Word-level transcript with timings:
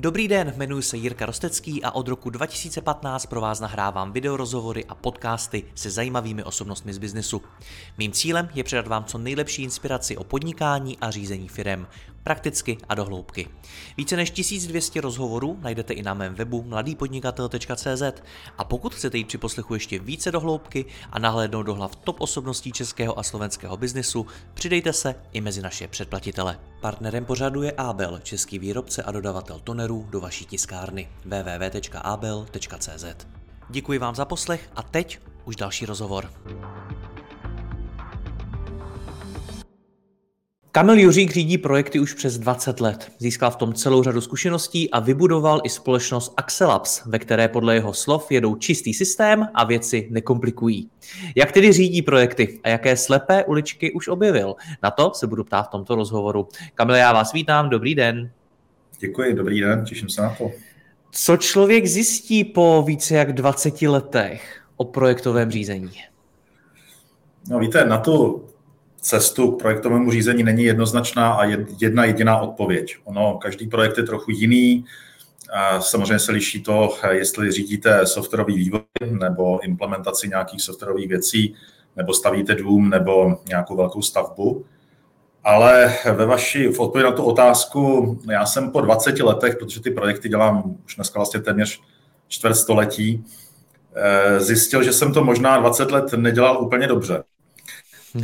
Dobrý 0.00 0.28
den, 0.28 0.52
jmenuji 0.56 0.82
se 0.82 0.96
Jirka 0.96 1.26
Rostecký 1.26 1.82
a 1.82 1.90
od 1.90 2.08
roku 2.08 2.30
2015 2.30 3.26
pro 3.26 3.40
vás 3.40 3.60
nahrávám 3.60 4.12
videorozhovory 4.12 4.84
a 4.84 4.94
podcasty 4.94 5.64
se 5.74 5.90
zajímavými 5.90 6.44
osobnostmi 6.44 6.94
z 6.94 6.98
biznesu. 6.98 7.42
Mým 7.98 8.12
cílem 8.12 8.48
je 8.54 8.64
předat 8.64 8.86
vám 8.86 9.04
co 9.04 9.18
nejlepší 9.18 9.62
inspiraci 9.62 10.16
o 10.16 10.24
podnikání 10.24 10.98
a 10.98 11.10
řízení 11.10 11.48
firem, 11.48 11.86
prakticky 12.22 12.78
a 12.88 12.94
dohloubky. 12.94 13.48
Více 13.96 14.16
než 14.16 14.30
1200 14.30 15.00
rozhovorů 15.00 15.58
najdete 15.60 15.94
i 15.94 16.02
na 16.02 16.14
mém 16.14 16.34
webu 16.34 16.62
mladýpodnikatel.cz 16.62 18.02
a 18.58 18.64
pokud 18.64 18.94
chcete 18.94 19.18
jít 19.18 19.26
při 19.26 19.38
poslechu 19.38 19.74
ještě 19.74 19.98
více 19.98 20.32
dohloubky 20.32 20.84
a 21.10 21.18
nahlédnout 21.18 21.62
do 21.62 21.74
hlav 21.74 21.96
top 21.96 22.20
osobností 22.20 22.72
českého 22.72 23.18
a 23.18 23.22
slovenského 23.22 23.76
biznesu, 23.76 24.26
přidejte 24.54 24.92
se 24.92 25.14
i 25.32 25.40
mezi 25.40 25.62
naše 25.62 25.88
předplatitele. 25.88 26.58
Partnerem 26.80 27.24
pořadu 27.24 27.62
je 27.62 27.72
Abel, 27.72 28.20
český 28.22 28.58
výrobce 28.58 29.02
a 29.02 29.12
dodavatel 29.12 29.60
tonerů 29.64 29.87
do 30.10 30.20
vaší 30.20 30.44
tiskárny 30.44 31.08
www.abel.cz. 31.24 33.04
Děkuji 33.70 33.98
vám 33.98 34.14
za 34.14 34.24
poslech 34.24 34.70
a 34.76 34.82
teď 34.82 35.18
už 35.44 35.56
další 35.56 35.86
rozhovor. 35.86 36.30
Kamil 40.72 40.98
Juřík 40.98 41.30
řídí 41.30 41.58
projekty 41.58 42.00
už 42.00 42.14
přes 42.14 42.38
20 42.38 42.80
let. 42.80 43.12
Získal 43.18 43.50
v 43.50 43.56
tom 43.56 43.74
celou 43.74 44.02
řadu 44.02 44.20
zkušeností 44.20 44.90
a 44.90 45.00
vybudoval 45.00 45.60
i 45.64 45.68
společnost 45.68 46.34
Axelabs, 46.36 47.06
ve 47.06 47.18
které 47.18 47.48
podle 47.48 47.74
jeho 47.74 47.92
slov 47.92 48.30
jedou 48.30 48.56
čistý 48.56 48.94
systém 48.94 49.48
a 49.54 49.64
věci 49.64 50.08
nekomplikují. 50.10 50.90
Jak 51.36 51.52
tedy 51.52 51.72
řídí 51.72 52.02
projekty 52.02 52.60
a 52.64 52.68
jaké 52.68 52.96
slepé 52.96 53.44
uličky 53.44 53.92
už 53.92 54.08
objevil? 54.08 54.54
Na 54.82 54.90
to 54.90 55.12
se 55.14 55.26
budu 55.26 55.44
ptát 55.44 55.62
v 55.62 55.70
tomto 55.70 55.94
rozhovoru. 55.94 56.48
Kamil, 56.74 56.96
já 56.96 57.12
vás 57.12 57.32
vítám, 57.32 57.70
dobrý 57.70 57.94
den. 57.94 58.30
Děkuji, 58.98 59.34
dobrý 59.34 59.60
den, 59.60 59.84
těším 59.84 60.08
se 60.08 60.22
na 60.22 60.34
to. 60.38 60.50
Co 61.10 61.36
člověk 61.36 61.86
zjistí 61.86 62.44
po 62.44 62.82
více 62.86 63.14
jak 63.14 63.32
20 63.32 63.82
letech 63.82 64.62
o 64.76 64.84
projektovém 64.84 65.50
řízení? 65.50 65.92
No 67.50 67.58
víte, 67.58 67.84
na 67.84 67.98
tu 67.98 68.44
cestu 69.00 69.50
k 69.50 69.58
projektovému 69.58 70.10
řízení 70.10 70.42
není 70.42 70.64
jednoznačná 70.64 71.32
a 71.32 71.44
jedna 71.80 72.04
jediná 72.04 72.38
odpověď. 72.38 72.96
Ono, 73.04 73.38
každý 73.42 73.66
projekt 73.66 73.98
je 73.98 74.04
trochu 74.04 74.30
jiný. 74.30 74.84
Samozřejmě 75.80 76.18
se 76.18 76.32
liší 76.32 76.62
to, 76.62 76.96
jestli 77.10 77.52
řídíte 77.52 78.06
softwarový 78.06 78.56
vývoj 78.56 78.82
nebo 79.20 79.64
implementaci 79.64 80.28
nějakých 80.28 80.62
softwarových 80.62 81.08
věcí, 81.08 81.54
nebo 81.96 82.14
stavíte 82.14 82.54
dům 82.54 82.90
nebo 82.90 83.36
nějakou 83.48 83.76
velkou 83.76 84.02
stavbu. 84.02 84.64
Ale 85.44 85.94
ve 86.14 86.26
vaší, 86.26 86.66
v 86.66 86.80
odpovědi 86.80 87.10
na 87.10 87.16
tu 87.16 87.24
otázku, 87.24 88.18
já 88.30 88.46
jsem 88.46 88.70
po 88.70 88.80
20 88.80 89.20
letech, 89.20 89.56
protože 89.56 89.80
ty 89.80 89.90
projekty 89.90 90.28
dělám 90.28 90.76
už 90.86 90.94
dneska 90.94 91.18
vlastně 91.18 91.40
téměř 91.40 91.80
čtvrt 92.28 92.54
století, 92.54 93.24
eh, 93.94 94.40
zjistil, 94.40 94.82
že 94.82 94.92
jsem 94.92 95.12
to 95.12 95.24
možná 95.24 95.58
20 95.58 95.90
let 95.90 96.12
nedělal 96.12 96.62
úplně 96.62 96.86
dobře. 96.86 97.24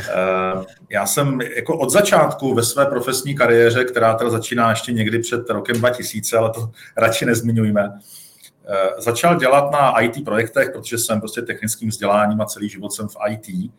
Eh, 0.00 0.64
já 0.90 1.06
jsem 1.06 1.40
jako 1.40 1.78
od 1.78 1.90
začátku 1.90 2.54
ve 2.54 2.62
své 2.62 2.86
profesní 2.86 3.34
kariéře, 3.34 3.84
která 3.84 4.14
teda 4.14 4.30
začíná 4.30 4.70
ještě 4.70 4.92
někdy 4.92 5.18
před 5.18 5.50
rokem 5.50 5.76
2000, 5.76 6.36
ale 6.36 6.50
to 6.50 6.70
radši 6.96 7.26
nezmiňujeme, 7.26 7.98
eh, 8.66 9.00
začal 9.02 9.36
dělat 9.36 9.72
na 9.72 10.00
IT 10.00 10.24
projektech, 10.24 10.70
protože 10.70 10.98
jsem 10.98 11.20
prostě 11.20 11.42
technickým 11.42 11.88
vzděláním 11.88 12.40
a 12.40 12.46
celý 12.46 12.68
život 12.68 12.92
jsem 12.92 13.08
v 13.08 13.16
IT. 13.28 13.70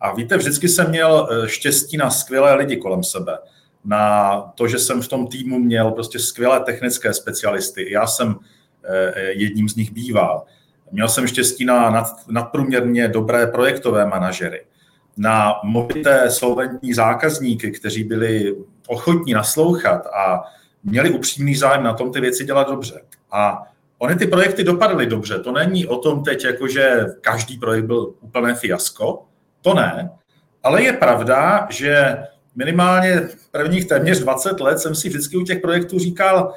A 0.00 0.14
víte, 0.14 0.36
vždycky 0.36 0.68
jsem 0.68 0.90
měl 0.90 1.28
eh, 1.30 1.48
štěstí 1.48 1.96
na 1.96 2.10
skvělé 2.10 2.54
lidi 2.54 2.76
kolem 2.76 3.02
sebe. 3.02 3.38
Na 3.84 4.40
to, 4.54 4.68
že 4.68 4.78
jsem 4.78 5.02
v 5.02 5.08
tom 5.08 5.26
týmu 5.26 5.58
měl 5.58 5.90
prostě 5.90 6.18
skvělé 6.18 6.60
technické 6.60 7.14
specialisty. 7.14 7.92
Já 7.92 8.06
jsem 8.06 8.36
jedním 9.26 9.68
z 9.68 9.76
nich 9.76 9.92
býval. 9.92 10.44
Měl 10.92 11.08
jsem 11.08 11.26
štěstí 11.26 11.64
na 11.64 11.90
nad, 11.90 12.06
nadprůměrně 12.28 13.08
dobré 13.08 13.46
projektové 13.46 14.06
manažery 14.06 14.64
na 15.16 15.54
movité 15.64 16.30
solventní 16.30 16.94
zákazníky, 16.94 17.70
kteří 17.70 18.04
byli 18.04 18.56
ochotní 18.88 19.32
naslouchat 19.32 20.06
a 20.06 20.44
měli 20.84 21.10
upřímný 21.10 21.56
zájem 21.56 21.82
na 21.82 21.92
tom 21.92 22.12
ty 22.12 22.20
věci 22.20 22.44
dělat 22.44 22.68
dobře. 22.68 23.00
A 23.32 23.62
Ony 23.98 24.16
ty 24.16 24.26
projekty 24.26 24.64
dopadly 24.64 25.06
dobře. 25.06 25.38
To 25.38 25.52
není 25.52 25.86
o 25.86 25.96
tom 25.96 26.24
teď, 26.24 26.44
jako 26.44 26.68
že 26.68 27.04
každý 27.20 27.58
projekt 27.58 27.84
byl 27.84 28.14
úplné 28.20 28.54
fiasko. 28.54 29.25
To 29.66 29.74
ne. 29.74 30.10
Ale 30.62 30.82
je 30.82 30.92
pravda, 30.92 31.66
že 31.70 32.16
minimálně 32.54 33.28
prvních 33.50 33.88
téměř 33.88 34.20
20 34.20 34.60
let 34.60 34.78
jsem 34.78 34.94
si 34.94 35.08
vždycky 35.08 35.36
u 35.36 35.42
těch 35.42 35.60
projektů 35.60 35.98
říkal, 35.98 36.54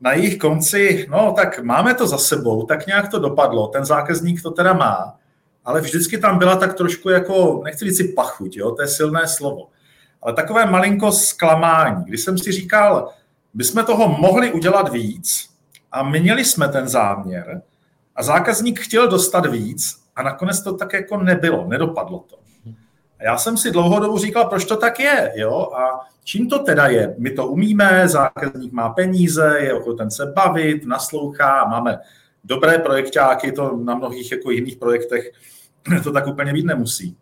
na 0.00 0.12
jejich 0.12 0.38
konci, 0.38 1.06
no 1.10 1.32
tak 1.36 1.58
máme 1.62 1.94
to 1.94 2.06
za 2.06 2.18
sebou, 2.18 2.66
tak 2.66 2.86
nějak 2.86 3.08
to 3.08 3.18
dopadlo, 3.18 3.66
ten 3.66 3.84
zákazník 3.84 4.42
to 4.42 4.50
teda 4.50 4.72
má 4.72 5.18
ale 5.68 5.80
vždycky 5.80 6.18
tam 6.18 6.38
byla 6.38 6.56
tak 6.56 6.74
trošku 6.74 7.08
jako, 7.08 7.60
nechci 7.64 7.84
říct 7.84 7.96
si 7.96 8.08
pachuť, 8.08 8.56
jo, 8.56 8.70
to 8.70 8.82
je 8.82 8.88
silné 8.88 9.28
slovo, 9.28 9.68
ale 10.22 10.32
takové 10.32 10.66
malinko 10.66 11.12
zklamání, 11.12 12.04
kdy 12.04 12.18
jsem 12.18 12.38
si 12.38 12.52
říkal, 12.52 13.12
my 13.54 13.64
jsme 13.64 13.84
toho 13.84 14.08
mohli 14.08 14.52
udělat 14.52 14.92
víc 14.92 15.48
a 15.92 16.02
měli 16.02 16.44
jsme 16.44 16.68
ten 16.68 16.88
záměr 16.88 17.62
a 18.16 18.22
zákazník 18.22 18.80
chtěl 18.80 19.08
dostat 19.08 19.46
víc 19.46 19.96
a 20.18 20.22
nakonec 20.22 20.60
to 20.60 20.72
tak 20.72 20.92
jako 20.92 21.16
nebylo, 21.16 21.64
nedopadlo 21.68 22.18
to. 22.18 22.36
A 23.18 23.24
já 23.24 23.38
jsem 23.38 23.56
si 23.56 23.70
dlouhodobu 23.70 24.18
říkal, 24.18 24.44
proč 24.44 24.64
to 24.64 24.76
tak 24.76 25.00
je, 25.00 25.32
jo, 25.34 25.70
a 25.76 26.00
čím 26.24 26.48
to 26.48 26.58
teda 26.58 26.86
je? 26.86 27.14
My 27.18 27.30
to 27.30 27.46
umíme, 27.46 28.08
zákazník 28.08 28.72
má 28.72 28.88
peníze, 28.88 29.56
je 29.58 29.74
ochoten 29.74 30.10
se 30.10 30.26
bavit, 30.26 30.86
naslouchá, 30.86 31.64
máme 31.64 31.98
dobré 32.44 32.78
projektáky, 32.78 33.52
to 33.52 33.76
na 33.76 33.94
mnohých 33.94 34.32
jako 34.32 34.50
jiných 34.50 34.76
projektech 34.76 35.30
to 36.04 36.12
tak 36.12 36.26
úplně 36.26 36.52
být 36.52 36.66
nemusí. 36.66 37.16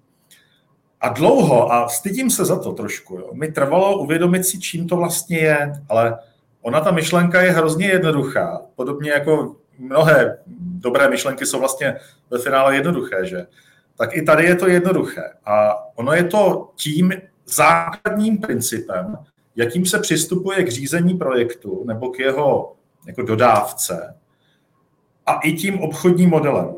A 1.01 1.09
dlouho, 1.09 1.73
a 1.73 1.89
stydím 1.89 2.31
se 2.31 2.45
za 2.45 2.59
to 2.59 2.73
trošku, 2.73 3.15
jo, 3.19 3.31
mi 3.33 3.53
trvalo 3.53 3.99
uvědomit 3.99 4.45
si, 4.45 4.61
čím 4.61 4.89
to 4.89 4.97
vlastně 4.97 5.39
je, 5.39 5.73
ale 5.89 6.19
ona 6.63 6.81
ta 6.81 6.91
myšlenka 6.91 7.43
je 7.43 7.51
hrozně 7.51 7.87
jednoduchá. 7.87 8.63
Podobně 8.77 9.11
jako 9.11 9.57
mnohé 9.79 10.39
dobré 10.59 11.11
myšlenky 11.11 11.47
jsou 11.47 11.59
vlastně 11.59 11.97
ve 12.31 12.39
finále 12.39 12.75
jednoduché, 12.75 13.27
že? 13.27 13.47
Tak 13.99 14.17
i 14.17 14.23
tady 14.23 14.45
je 14.45 14.55
to 14.55 14.69
jednoduché. 14.69 15.23
A 15.45 15.75
ono 15.97 16.13
je 16.13 16.25
to 16.25 16.71
tím 16.77 17.13
základním 17.47 18.39
principem, 18.39 19.19
jakým 19.57 19.87
se 19.87 19.99
přistupuje 19.99 20.63
k 20.65 20.69
řízení 20.69 21.15
projektu 21.15 21.85
nebo 21.87 22.11
k 22.11 22.19
jeho 22.19 22.77
jako 23.07 23.23
dodávce 23.23 24.15
a 25.27 25.35
i 25.35 25.53
tím 25.53 25.81
obchodním 25.81 26.31
modelem. 26.31 26.75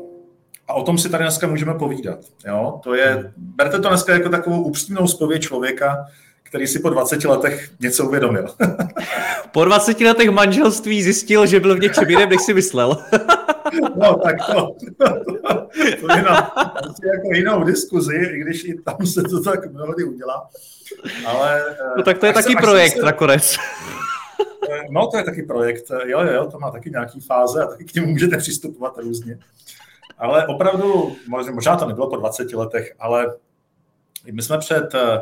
A 0.67 0.73
o 0.73 0.83
tom 0.83 0.97
si 0.97 1.09
tady 1.09 1.23
dneska 1.23 1.47
můžeme 1.47 1.73
povídat. 1.73 2.19
Jo? 2.47 2.79
To 2.83 2.95
je, 2.95 3.33
berte 3.37 3.79
to 3.79 3.89
dneska 3.89 4.13
jako 4.13 4.29
takovou 4.29 4.63
upřímnou 4.63 5.07
zpověď 5.07 5.41
člověka, 5.41 6.05
který 6.49 6.67
si 6.67 6.79
po 6.79 6.89
20 6.89 7.23
letech 7.23 7.69
něco 7.79 8.05
uvědomil. 8.05 8.45
po 9.51 9.65
20 9.65 10.01
letech 10.01 10.29
manželství 10.29 11.03
zjistil, 11.03 11.45
že 11.45 11.59
byl 11.59 11.75
v 11.75 11.79
něčem 11.79 12.09
jiném, 12.09 12.29
než 12.29 12.41
si 12.41 12.53
myslel. 12.53 12.97
no, 13.95 14.15
tak 14.15 14.35
to, 14.45 14.75
to 16.01 16.15
je 16.15 16.21
na 16.21 16.51
jako 17.13 17.33
jinou 17.33 17.63
diskuzi, 17.63 18.15
i 18.15 18.39
když 18.39 18.63
i 18.63 18.81
tam 18.81 19.05
se 19.05 19.21
to 19.21 19.41
tak 19.43 19.71
mnohdy 19.71 20.03
udělá. 20.03 20.49
Ale, 21.25 21.63
no 21.97 22.03
tak 22.03 22.17
to 22.17 22.25
je 22.25 22.33
taky 22.33 22.55
projekt 22.55 22.95
se, 22.95 23.05
nakonec. 23.05 23.57
No, 24.89 25.07
to 25.07 25.17
je 25.17 25.23
taky 25.23 25.43
projekt. 25.43 25.83
Jo, 26.05 26.21
jo, 26.21 26.51
to 26.51 26.59
má 26.59 26.71
taky 26.71 26.89
nějaký 26.89 27.19
fáze 27.19 27.63
a 27.63 27.67
taky 27.67 27.83
k 27.83 27.93
němu 27.93 28.07
můžete 28.07 28.37
přistupovat 28.37 28.97
různě. 28.97 29.39
Ale 30.17 30.47
opravdu, 30.47 31.15
možná 31.51 31.75
to 31.75 31.87
nebylo 31.87 32.09
po 32.09 32.15
20 32.15 32.53
letech, 32.53 32.95
ale 32.99 33.35
my 34.31 34.41
jsme 34.41 34.57
před 34.57 34.95
eh, 34.95 35.21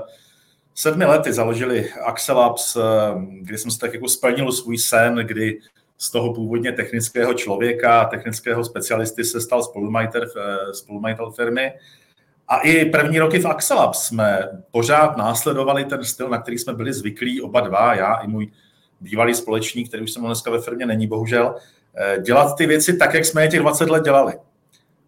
sedmi 0.78 1.06
lety 1.06 1.34
založili 1.34 1.90
Axelabs, 2.06 2.76
eh, 2.76 2.82
kdy 3.42 3.58
jsem 3.58 3.72
se 3.72 3.80
tak 3.80 3.94
jako 3.94 4.08
splnil 4.08 4.52
svůj 4.52 4.78
sen, 4.78 5.16
kdy 5.16 5.60
z 5.98 6.12
toho 6.12 6.34
původně 6.34 6.72
technického 6.72 7.34
člověka, 7.34 8.06
technického 8.06 8.64
specialisty 8.64 9.24
se 9.24 9.42
stal 9.42 9.64
spolumajitel, 9.64 10.22
eh, 10.24 10.74
spolumajitel 10.74 11.32
firmy. 11.32 11.74
A 12.48 12.58
i 12.58 12.86
první 12.86 13.20
roky 13.20 13.40
v 13.40 13.48
Axelabs 13.48 14.04
jsme 14.04 14.50
pořád 14.72 15.18
následovali 15.18 15.86
ten 15.86 16.04
styl, 16.04 16.30
na 16.30 16.42
který 16.42 16.58
jsme 16.58 16.74
byli 16.74 16.94
zvyklí 16.94 17.42
oba 17.42 17.60
dva, 17.62 17.96
já 17.96 18.14
i 18.14 18.28
můj 18.28 18.52
bývalý 19.02 19.34
společník, 19.36 19.88
který 19.88 20.04
už 20.04 20.12
se 20.12 20.20
dneska 20.20 20.52
ve 20.52 20.62
firmě 20.62 20.86
není, 20.86 21.08
bohužel, 21.08 21.56
dělat 22.22 22.58
ty 22.58 22.66
věci 22.66 22.98
tak, 22.98 23.14
jak 23.14 23.26
jsme 23.26 23.44
je 23.44 23.48
těch 23.48 23.60
20 23.60 23.90
let 23.90 24.04
dělali. 24.04 24.34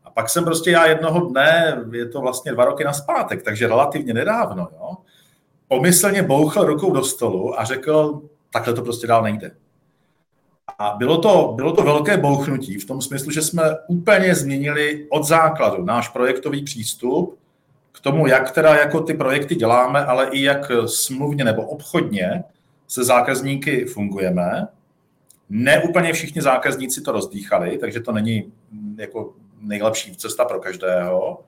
A 0.03 0.09
pak 0.09 0.29
jsem 0.29 0.45
prostě 0.45 0.71
já 0.71 0.85
jednoho 0.85 1.19
dne, 1.19 1.83
je 1.91 2.05
to 2.05 2.21
vlastně 2.21 2.51
dva 2.51 2.65
roky 2.65 2.83
naspátek, 2.83 3.43
takže 3.43 3.67
relativně 3.67 4.13
nedávno, 4.13 4.69
jo, 4.73 4.97
pomyslně 5.69 6.23
bouchl 6.23 6.65
rukou 6.65 6.91
do 6.91 7.03
stolu 7.03 7.59
a 7.59 7.63
řekl, 7.63 8.21
takhle 8.53 8.73
to 8.73 8.81
prostě 8.81 9.07
dál 9.07 9.23
nejde. 9.23 9.51
A 10.79 10.95
bylo 10.97 11.17
to, 11.17 11.53
bylo 11.55 11.71
to 11.71 11.83
velké 11.83 12.17
bouchnutí 12.17 12.77
v 12.77 12.85
tom 12.85 13.01
smyslu, 13.01 13.31
že 13.31 13.41
jsme 13.41 13.63
úplně 13.87 14.35
změnili 14.35 15.07
od 15.09 15.23
základu 15.23 15.85
náš 15.85 16.09
projektový 16.09 16.63
přístup 16.63 17.39
k 17.91 17.99
tomu, 17.99 18.27
jak 18.27 18.51
teda 18.51 18.75
jako 18.75 19.01
ty 19.01 19.13
projekty 19.13 19.55
děláme, 19.55 20.05
ale 20.05 20.29
i 20.31 20.41
jak 20.41 20.71
smluvně 20.85 21.43
nebo 21.43 21.61
obchodně 21.61 22.43
se 22.87 23.03
zákazníky 23.03 23.85
fungujeme. 23.85 24.67
Ne 25.49 25.83
úplně 25.83 26.13
všichni 26.13 26.41
zákazníci 26.41 27.01
to 27.01 27.11
rozdýchali, 27.11 27.77
takže 27.77 27.99
to 27.99 28.11
není 28.11 28.53
jako 28.97 29.33
nejlepší 29.61 30.15
cesta 30.15 30.45
pro 30.45 30.59
každého, 30.59 31.43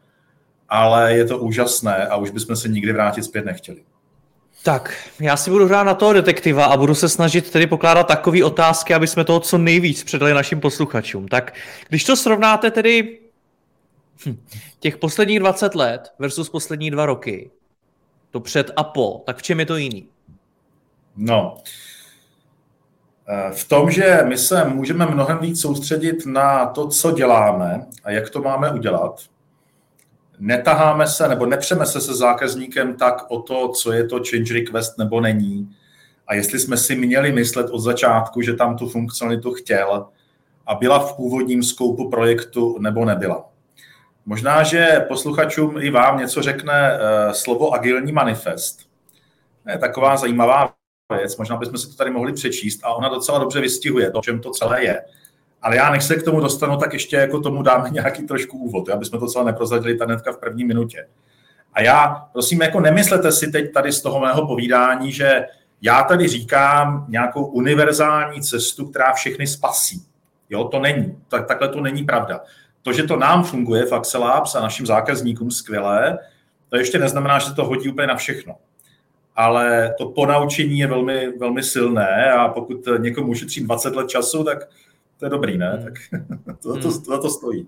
ale 0.70 1.14
je 1.14 1.26
to 1.26 1.38
úžasné 1.38 2.08
a 2.08 2.16
už 2.16 2.30
bychom 2.32 2.56
se 2.56 2.68
nikdy 2.68 2.94
vrátit 2.94 3.24
zpět 3.24 3.46
nechtěli. 3.46 3.84
Tak, 4.64 5.10
já 5.20 5.38
si 5.38 5.52
budu 5.52 5.66
hrát 5.66 5.84
na 5.84 5.94
toho 5.94 6.14
detektiva 6.14 6.66
a 6.66 6.78
budu 6.78 6.96
se 6.96 7.10
snažit 7.10 7.52
tedy 7.52 7.68
pokládat 7.68 8.08
takové 8.08 8.44
otázky, 8.44 8.94
aby 8.94 9.08
jsme 9.08 9.24
toho 9.24 9.40
co 9.40 9.58
nejvíc 9.58 10.04
předali 10.04 10.34
našim 10.34 10.60
posluchačům. 10.60 11.28
Tak 11.28 11.54
když 11.90 12.04
to 12.04 12.16
srovnáte 12.16 12.72
tedy 12.72 13.20
hm, 14.26 14.38
těch 14.80 14.98
posledních 14.98 15.40
20 15.40 15.76
let 15.76 16.14
versus 16.20 16.50
poslední 16.50 16.92
dva 16.92 17.06
roky, 17.06 17.52
to 18.32 18.40
před 18.40 18.72
a 18.76 18.84
po, 18.84 19.24
tak 19.26 19.38
v 19.38 19.42
čem 19.42 19.60
je 19.60 19.66
to 19.66 19.76
jiný? 19.76 20.08
No, 21.16 21.58
eh, 23.28 23.52
v 23.54 23.68
tom, 23.68 23.92
že 23.92 24.20
my 24.28 24.38
se 24.38 24.66
můžeme 24.66 25.06
mnohem 25.06 25.38
víc 25.38 25.62
soustředit 25.62 26.26
na 26.26 26.66
to, 26.66 26.88
co 26.88 27.12
děláme 27.12 27.86
a 28.04 28.12
jak 28.12 28.30
to 28.30 28.42
máme 28.42 28.72
udělat, 28.72 29.22
netaháme 30.42 31.08
se 31.08 31.28
nebo 31.28 31.46
nepřeme 31.46 31.86
se 31.86 32.02
se 32.02 32.16
zákazníkem 32.16 32.96
tak 32.96 33.26
o 33.32 33.42
to, 33.42 33.68
co 33.68 33.92
je 33.92 34.08
to 34.08 34.20
change 34.30 34.54
request 34.54 34.98
nebo 34.98 35.22
není. 35.22 35.76
A 36.28 36.36
jestli 36.36 36.60
jsme 36.60 36.78
si 36.78 36.96
měli 36.96 37.32
myslet 37.32 37.70
od 37.70 37.80
začátku, 37.80 38.42
že 38.42 38.54
tam 38.54 38.78
tu 38.78 38.90
funkcionalitu 38.90 39.54
chtěl 39.54 40.08
a 40.68 40.76
byla 40.76 41.00
v 41.00 41.16
původním 41.16 41.64
skoupu 41.64 42.10
projektu 42.10 42.78
nebo 42.80 43.06
nebyla. 43.06 43.50
Možná, 44.26 44.64
že 44.64 45.06
posluchačům 45.08 45.78
i 45.78 45.90
vám 45.90 46.18
něco 46.18 46.42
řekne 46.42 46.94
uh, 46.94 47.34
slovo 47.34 47.74
agilní 47.74 48.12
manifest. 48.12 48.80
Je 49.72 49.78
taková 49.78 50.18
zajímavá 50.18 50.74
věc, 51.18 51.38
možná 51.38 51.56
bychom 51.56 51.78
si 51.78 51.88
to 51.88 51.96
tady 51.96 52.12
mohli 52.12 52.34
přečíst 52.34 52.80
a 52.84 52.94
ona 52.94 53.10
docela 53.10 53.40
dobře 53.40 53.62
vystihuje 53.62 54.12
to, 54.12 54.22
čem 54.22 54.40
to 54.40 54.52
celé 54.52 54.84
je. 54.84 55.02
Ale 55.62 55.76
já 55.76 55.92
než 55.92 56.04
se 56.04 56.16
k 56.16 56.24
tomu 56.24 56.40
dostanu, 56.40 56.78
tak 56.78 56.94
ještě 56.94 57.16
jako 57.16 57.40
tomu 57.40 57.62
dáme 57.62 57.90
nějaký 57.92 58.24
trošku 58.24 58.58
úvod, 58.58 58.90
aby 58.90 59.06
jsme 59.06 59.20
to 59.20 59.28
celé 59.28 59.46
neprozadili 59.46 59.98
hnedka 60.06 60.32
v 60.32 60.38
první 60.38 60.64
minutě. 60.64 61.08
A 61.74 61.82
já, 61.82 62.28
prosím, 62.32 62.62
jako 62.62 62.80
nemyslete 62.80 63.32
si 63.32 63.52
teď 63.52 63.74
tady 63.74 63.92
z 63.92 64.02
toho 64.02 64.20
mého 64.20 64.48
povídání, 64.48 65.12
že 65.12 65.46
já 65.82 66.04
tady 66.04 66.28
říkám 66.28 67.06
nějakou 67.10 67.46
univerzální 67.46 68.42
cestu, 68.42 68.86
která 68.86 69.14
všechny 69.14 69.48
spasí. 69.48 70.06
Jo, 70.50 70.64
to 70.64 70.80
není. 70.80 71.18
Tak, 71.28 71.48
takhle 71.48 71.70
to 71.70 71.82
není 71.82 72.04
pravda. 72.04 72.42
To, 72.82 72.94
že 72.94 73.04
to 73.04 73.16
nám 73.16 73.44
funguje 73.44 73.86
v 73.86 73.94
Axelabs 73.94 74.56
a 74.56 74.62
našim 74.62 74.86
zákazníkům 74.86 75.52
skvěle, 75.52 76.20
to 76.70 76.78
ještě 76.78 77.00
neznamená, 77.00 77.40
že 77.40 77.54
to 77.54 77.66
hodí 77.66 77.90
úplně 77.90 78.08
na 78.08 78.16
všechno. 78.16 78.56
Ale 79.36 79.96
to 79.98 80.06
ponaučení 80.06 80.80
je 80.80 80.88
velmi, 80.88 81.38
velmi 81.38 81.64
silné 81.64 82.32
a 82.32 82.48
pokud 82.48 82.88
někomu 82.98 83.28
ušetří 83.28 83.64
20 83.64 83.96
let 83.96 84.10
času, 84.10 84.44
tak 84.44 84.68
to 85.22 85.26
je 85.26 85.30
dobrý, 85.30 85.58
ne? 85.58 85.70
Hmm. 85.70 85.84
Tak 85.84 85.94
to, 86.62 86.80
to, 86.80 87.02
to, 87.02 87.22
to 87.22 87.30
stojí. 87.30 87.68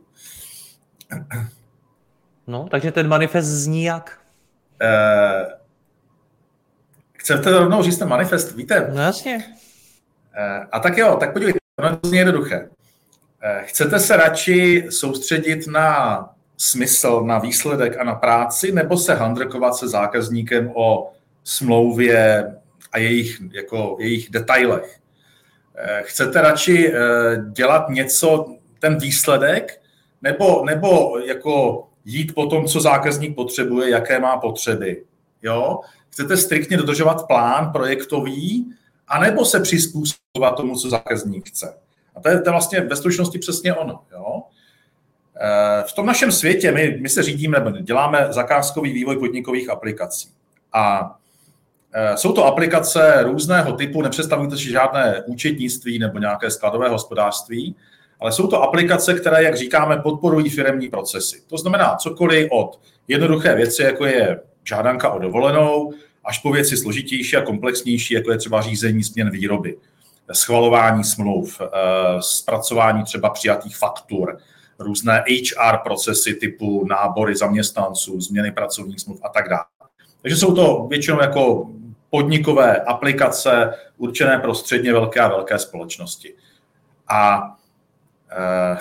No, 2.47 2.67
takže 2.71 2.91
ten 2.91 3.07
manifest 3.07 3.47
zní 3.47 3.83
jak? 3.83 4.19
Eh, 4.81 5.45
chcete 7.17 7.51
rovnou 7.51 7.83
říct 7.83 7.97
ten 7.97 8.07
manifest, 8.07 8.55
víte? 8.55 8.91
No 8.93 9.01
jasně. 9.01 9.43
Eh, 10.35 10.67
a 10.71 10.79
tak 10.79 10.97
jo, 10.97 11.17
tak 11.19 11.33
podívejte, 11.33 11.59
ono 11.79 11.97
to 11.97 12.07
zní 12.07 12.17
jednoduché. 12.17 12.69
Eh, 13.41 13.61
chcete 13.65 13.99
se 13.99 14.17
radši 14.17 14.87
soustředit 14.89 15.67
na 15.67 16.29
smysl, 16.57 17.21
na 17.21 17.39
výsledek 17.39 17.97
a 17.97 18.03
na 18.03 18.15
práci, 18.15 18.71
nebo 18.71 18.97
se 18.97 19.13
handrkovat 19.13 19.75
se 19.75 19.87
zákazníkem 19.87 20.71
o 20.75 21.13
smlouvě 21.43 22.53
a 22.91 22.97
jejich, 22.97 23.41
jako, 23.51 23.97
jejich 23.99 24.29
detailech? 24.29 25.02
Eh, 25.75 26.01
chcete 26.05 26.41
radši 26.41 26.93
eh, 26.93 27.01
dělat 27.51 27.89
něco, 27.89 28.45
ten 28.79 28.97
výsledek, 28.97 29.81
nebo, 30.21 30.65
nebo 30.65 31.19
jako 31.19 31.83
jít 32.05 32.35
po 32.35 32.45
tom, 32.45 32.65
co 32.65 32.79
zákazník 32.79 33.35
potřebuje, 33.35 33.89
jaké 33.89 34.19
má 34.19 34.37
potřeby. 34.37 35.03
Jo? 35.41 35.79
Chcete 36.09 36.37
striktně 36.37 36.77
dodržovat 36.77 37.27
plán 37.27 37.71
projektový, 37.71 38.73
anebo 39.07 39.45
se 39.45 39.59
přizpůsobovat 39.59 40.57
tomu, 40.57 40.75
co 40.75 40.89
zákazník 40.89 41.49
chce. 41.49 41.77
A 42.15 42.21
to 42.21 42.29
je, 42.29 42.41
to 42.41 42.49
je 42.49 42.51
vlastně 42.51 42.81
ve 42.81 42.95
stručnosti 42.95 43.39
přesně 43.39 43.73
ono. 43.73 43.99
Jo? 44.11 44.43
Eh, 45.35 45.83
v 45.87 45.93
tom 45.93 46.05
našem 46.05 46.31
světě 46.31 46.71
my, 46.71 46.97
my 47.01 47.09
se 47.09 47.23
řídíme, 47.23 47.63
děláme 47.81 48.27
zakázkový 48.29 48.93
vývoj 48.93 49.17
podnikových 49.17 49.69
aplikací. 49.69 50.29
A 50.73 51.15
jsou 52.15 52.31
to 52.31 52.45
aplikace 52.45 53.23
různého 53.23 53.73
typu, 53.73 54.01
nepředstavujte 54.01 54.57
si 54.57 54.69
žádné 54.69 55.23
účetnictví 55.25 55.99
nebo 55.99 56.19
nějaké 56.19 56.51
skladové 56.51 56.89
hospodářství, 56.89 57.75
ale 58.19 58.31
jsou 58.31 58.47
to 58.47 58.63
aplikace, 58.63 59.13
které, 59.13 59.43
jak 59.43 59.57
říkáme, 59.57 59.97
podporují 59.97 60.49
firemní 60.49 60.89
procesy. 60.89 61.41
To 61.47 61.57
znamená 61.57 61.95
cokoliv 61.95 62.47
od 62.51 62.79
jednoduché 63.07 63.55
věci, 63.55 63.83
jako 63.83 64.05
je 64.05 64.39
žádanka 64.63 65.09
o 65.09 65.19
dovolenou, 65.19 65.93
až 66.25 66.39
po 66.39 66.51
věci 66.51 66.77
složitější 66.77 67.37
a 67.37 67.41
komplexnější, 67.41 68.13
jako 68.13 68.31
je 68.31 68.37
třeba 68.37 68.61
řízení 68.61 69.03
změn 69.03 69.29
výroby, 69.29 69.77
schvalování 70.31 71.03
smluv, 71.03 71.61
eh, 71.61 71.67
zpracování 72.19 73.03
třeba 73.03 73.29
přijatých 73.29 73.77
faktur, 73.77 74.37
různé 74.79 75.23
HR 75.27 75.77
procesy 75.83 76.33
typu 76.33 76.85
nábory 76.85 77.35
zaměstnanců, 77.35 78.21
změny 78.21 78.51
pracovních 78.51 78.99
smluv 78.99 79.19
a 79.23 79.29
tak 79.29 79.49
dále. 79.49 79.63
Takže 80.21 80.37
jsou 80.37 80.55
to 80.55 80.87
většinou 80.89 81.21
jako 81.21 81.69
podnikové 82.13 82.81
aplikace 82.81 83.73
určené 83.97 84.37
pro 84.39 84.55
středně 84.55 84.93
velké 84.93 85.19
a 85.19 85.27
velké 85.27 85.59
společnosti. 85.59 86.33
A, 87.07 87.51
e, 88.31 88.77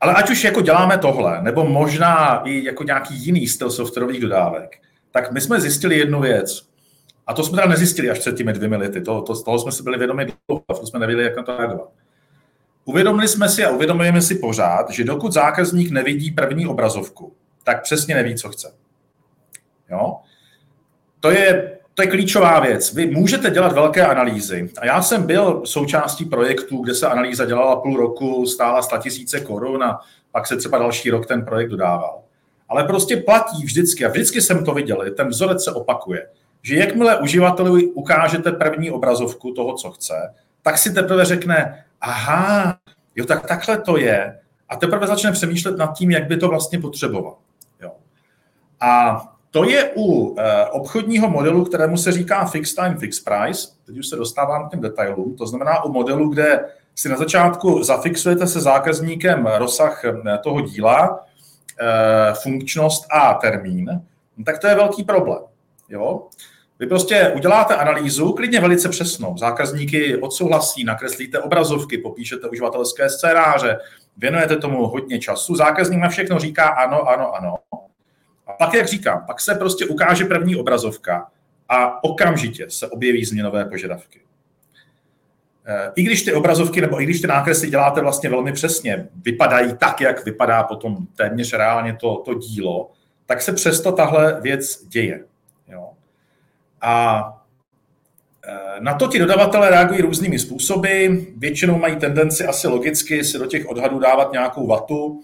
ale 0.00 0.14
ať 0.14 0.30
už 0.30 0.44
jako 0.44 0.60
děláme 0.60 0.98
tohle, 0.98 1.42
nebo 1.42 1.64
možná 1.64 2.42
i 2.44 2.64
jako 2.64 2.84
nějaký 2.84 3.14
jiný 3.14 3.48
styl 3.48 3.70
softwarových 3.70 4.20
dodávek, 4.20 4.78
tak 5.10 5.32
my 5.32 5.40
jsme 5.40 5.60
zjistili 5.60 5.98
jednu 5.98 6.20
věc. 6.20 6.68
A 7.26 7.34
to 7.34 7.44
jsme 7.44 7.56
teda 7.56 7.68
nezjistili 7.68 8.10
až 8.10 8.18
před 8.18 8.36
těmi 8.36 8.52
dvěmi 8.52 8.76
lety. 8.76 9.00
To, 9.00 9.22
to, 9.22 9.42
toho 9.42 9.58
jsme 9.58 9.72
si 9.72 9.82
byli 9.82 9.98
vědomi 9.98 10.26
dlouho, 10.48 10.80
to 10.80 10.86
jsme 10.86 10.98
nevěděli, 10.98 11.28
jak 11.28 11.36
na 11.36 11.42
to 11.42 11.56
reagovat. 11.56 11.88
Uvědomili 12.84 13.28
jsme 13.28 13.48
si 13.48 13.64
a 13.64 13.70
uvědomujeme 13.70 14.22
si 14.22 14.34
pořád, 14.34 14.90
že 14.90 15.04
dokud 15.04 15.32
zákazník 15.32 15.90
nevidí 15.90 16.30
první 16.30 16.66
obrazovku, 16.66 17.32
tak 17.62 17.82
přesně 17.82 18.14
neví, 18.14 18.34
co 18.34 18.48
chce. 18.48 18.74
Jo? 19.90 20.16
To 21.20 21.30
je 21.30 21.78
to 21.94 22.02
je 22.02 22.08
klíčová 22.08 22.60
věc. 22.60 22.94
Vy 22.94 23.06
můžete 23.06 23.50
dělat 23.50 23.72
velké 23.72 24.06
analýzy. 24.06 24.70
A 24.78 24.86
já 24.86 25.02
jsem 25.02 25.26
byl 25.26 25.62
součástí 25.64 26.24
projektu, 26.24 26.76
kde 26.76 26.94
se 26.94 27.06
analýza 27.06 27.44
dělala 27.44 27.76
půl 27.76 27.96
roku, 27.96 28.46
stála 28.46 28.82
100 28.82 28.98
tisíce 28.98 29.40
korun 29.40 29.82
a 29.84 30.00
pak 30.32 30.46
se 30.46 30.56
třeba 30.56 30.78
další 30.78 31.10
rok 31.10 31.26
ten 31.26 31.44
projekt 31.44 31.68
dodával. 31.68 32.20
Ale 32.68 32.84
prostě 32.84 33.16
platí 33.16 33.64
vždycky, 33.64 34.04
a 34.04 34.08
vždycky 34.08 34.42
jsem 34.42 34.64
to 34.64 34.74
viděl, 34.74 35.04
ten 35.16 35.28
vzorec 35.28 35.64
se 35.64 35.72
opakuje, 35.72 36.28
že 36.62 36.76
jakmile 36.76 37.18
uživateli 37.18 37.86
ukážete 37.86 38.52
první 38.52 38.90
obrazovku 38.90 39.52
toho, 39.52 39.74
co 39.74 39.90
chce, 39.90 40.34
tak 40.62 40.78
si 40.78 40.92
teprve 40.92 41.24
řekne, 41.24 41.84
aha, 42.00 42.78
jo, 43.16 43.24
tak 43.24 43.46
takhle 43.46 43.80
to 43.80 43.96
je. 43.96 44.40
A 44.68 44.76
teprve 44.76 45.06
začne 45.06 45.32
přemýšlet 45.32 45.78
nad 45.78 45.96
tím, 45.96 46.10
jak 46.10 46.26
by 46.26 46.36
to 46.36 46.48
vlastně 46.48 46.78
potřeboval. 46.78 47.36
Jo. 47.82 47.92
A 48.80 49.20
to 49.54 49.64
je 49.64 49.90
u 49.96 50.36
eh, 50.38 50.66
obchodního 50.66 51.30
modelu, 51.30 51.64
kterému 51.64 51.96
se 51.96 52.12
říká 52.12 52.44
fixed 52.44 52.76
time, 52.76 52.98
fixed 52.98 53.24
price. 53.24 53.68
Teď 53.86 53.98
už 53.98 54.06
se 54.06 54.16
dostávám 54.16 54.68
k 54.68 54.70
těm 54.70 54.80
detailům. 54.80 55.36
To 55.36 55.46
znamená 55.46 55.84
u 55.84 55.92
modelu, 55.92 56.28
kde 56.28 56.64
si 56.94 57.08
na 57.08 57.16
začátku 57.16 57.82
zafixujete 57.82 58.46
se 58.46 58.60
zákazníkem 58.60 59.46
rozsah 59.46 60.04
eh, 60.04 60.38
toho 60.38 60.60
díla, 60.60 61.24
eh, 61.80 62.34
funkčnost 62.34 63.06
a 63.10 63.34
termín, 63.34 64.02
tak 64.46 64.58
to 64.58 64.66
je 64.66 64.74
velký 64.74 65.04
problém. 65.04 65.42
Jo? 65.88 66.26
Vy 66.78 66.86
prostě 66.86 67.32
uděláte 67.36 67.76
analýzu, 67.76 68.32
klidně 68.32 68.60
velice 68.60 68.88
přesnou. 68.88 69.38
Zákazníky 69.38 70.16
odsouhlasí, 70.16 70.84
nakreslíte 70.84 71.38
obrazovky, 71.38 71.98
popíšete 71.98 72.48
uživatelské 72.48 73.10
scénáře, 73.10 73.78
věnujete 74.16 74.56
tomu 74.56 74.86
hodně 74.86 75.18
času. 75.18 75.56
Zákazník 75.56 76.00
na 76.00 76.08
všechno 76.08 76.38
říká 76.38 76.64
ano, 76.68 77.08
ano, 77.08 77.34
ano. 77.34 77.54
Pak, 78.58 78.74
jak 78.74 78.86
říkám, 78.88 79.24
pak 79.26 79.40
se 79.40 79.54
prostě 79.54 79.86
ukáže 79.86 80.24
první 80.24 80.56
obrazovka 80.56 81.30
a 81.68 82.04
okamžitě 82.04 82.66
se 82.70 82.88
objeví 82.88 83.24
změnové 83.24 83.64
požadavky. 83.64 84.20
Eh, 85.66 85.92
I 85.96 86.02
když 86.02 86.22
ty 86.22 86.32
obrazovky 86.32 86.80
nebo 86.80 87.00
i 87.00 87.04
když 87.04 87.20
ty 87.20 87.26
nákresy 87.26 87.70
děláte 87.70 88.00
vlastně 88.00 88.30
velmi 88.30 88.52
přesně, 88.52 89.08
vypadají 89.24 89.76
tak, 89.78 90.00
jak 90.00 90.24
vypadá 90.24 90.62
potom 90.62 90.96
téměř 91.16 91.52
reálně 91.52 91.96
to, 92.00 92.16
to 92.16 92.34
dílo, 92.34 92.90
tak 93.26 93.42
se 93.42 93.52
přesto 93.52 93.92
tahle 93.92 94.40
věc 94.40 94.84
děje. 94.84 95.24
Jo? 95.68 95.90
A 96.80 97.24
eh, 98.46 98.80
na 98.80 98.94
to 98.94 99.08
ti 99.08 99.18
dodavatelé 99.18 99.70
reagují 99.70 100.00
různými 100.00 100.38
způsoby. 100.38 101.06
Většinou 101.36 101.78
mají 101.78 101.96
tendenci 101.96 102.46
asi 102.46 102.68
logicky 102.68 103.24
si 103.24 103.38
do 103.38 103.46
těch 103.46 103.66
odhadů 103.68 103.98
dávat 103.98 104.32
nějakou 104.32 104.66
vatu, 104.66 105.22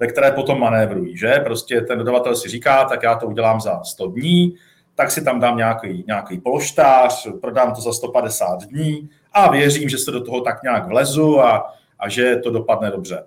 ve 0.00 0.06
které 0.06 0.30
potom 0.30 0.60
manévrují, 0.60 1.16
že? 1.16 1.40
Prostě 1.44 1.80
ten 1.80 1.98
dodavatel 1.98 2.36
si 2.36 2.48
říká, 2.48 2.84
tak 2.84 3.02
já 3.02 3.14
to 3.14 3.26
udělám 3.26 3.60
za 3.60 3.84
100 3.84 4.06
dní, 4.06 4.54
tak 4.94 5.10
si 5.10 5.24
tam 5.24 5.40
dám 5.40 5.56
nějaký, 5.56 6.04
nějaký 6.06 6.40
polštář, 6.40 7.28
prodám 7.40 7.74
to 7.74 7.80
za 7.80 7.92
150 7.92 8.62
dní 8.62 9.08
a 9.32 9.50
věřím, 9.50 9.88
že 9.88 9.98
se 9.98 10.10
do 10.10 10.24
toho 10.24 10.40
tak 10.40 10.62
nějak 10.62 10.86
vlezu 10.86 11.40
a, 11.40 11.74
a 11.98 12.08
že 12.08 12.36
to 12.36 12.50
dopadne 12.50 12.90
dobře. 12.90 13.24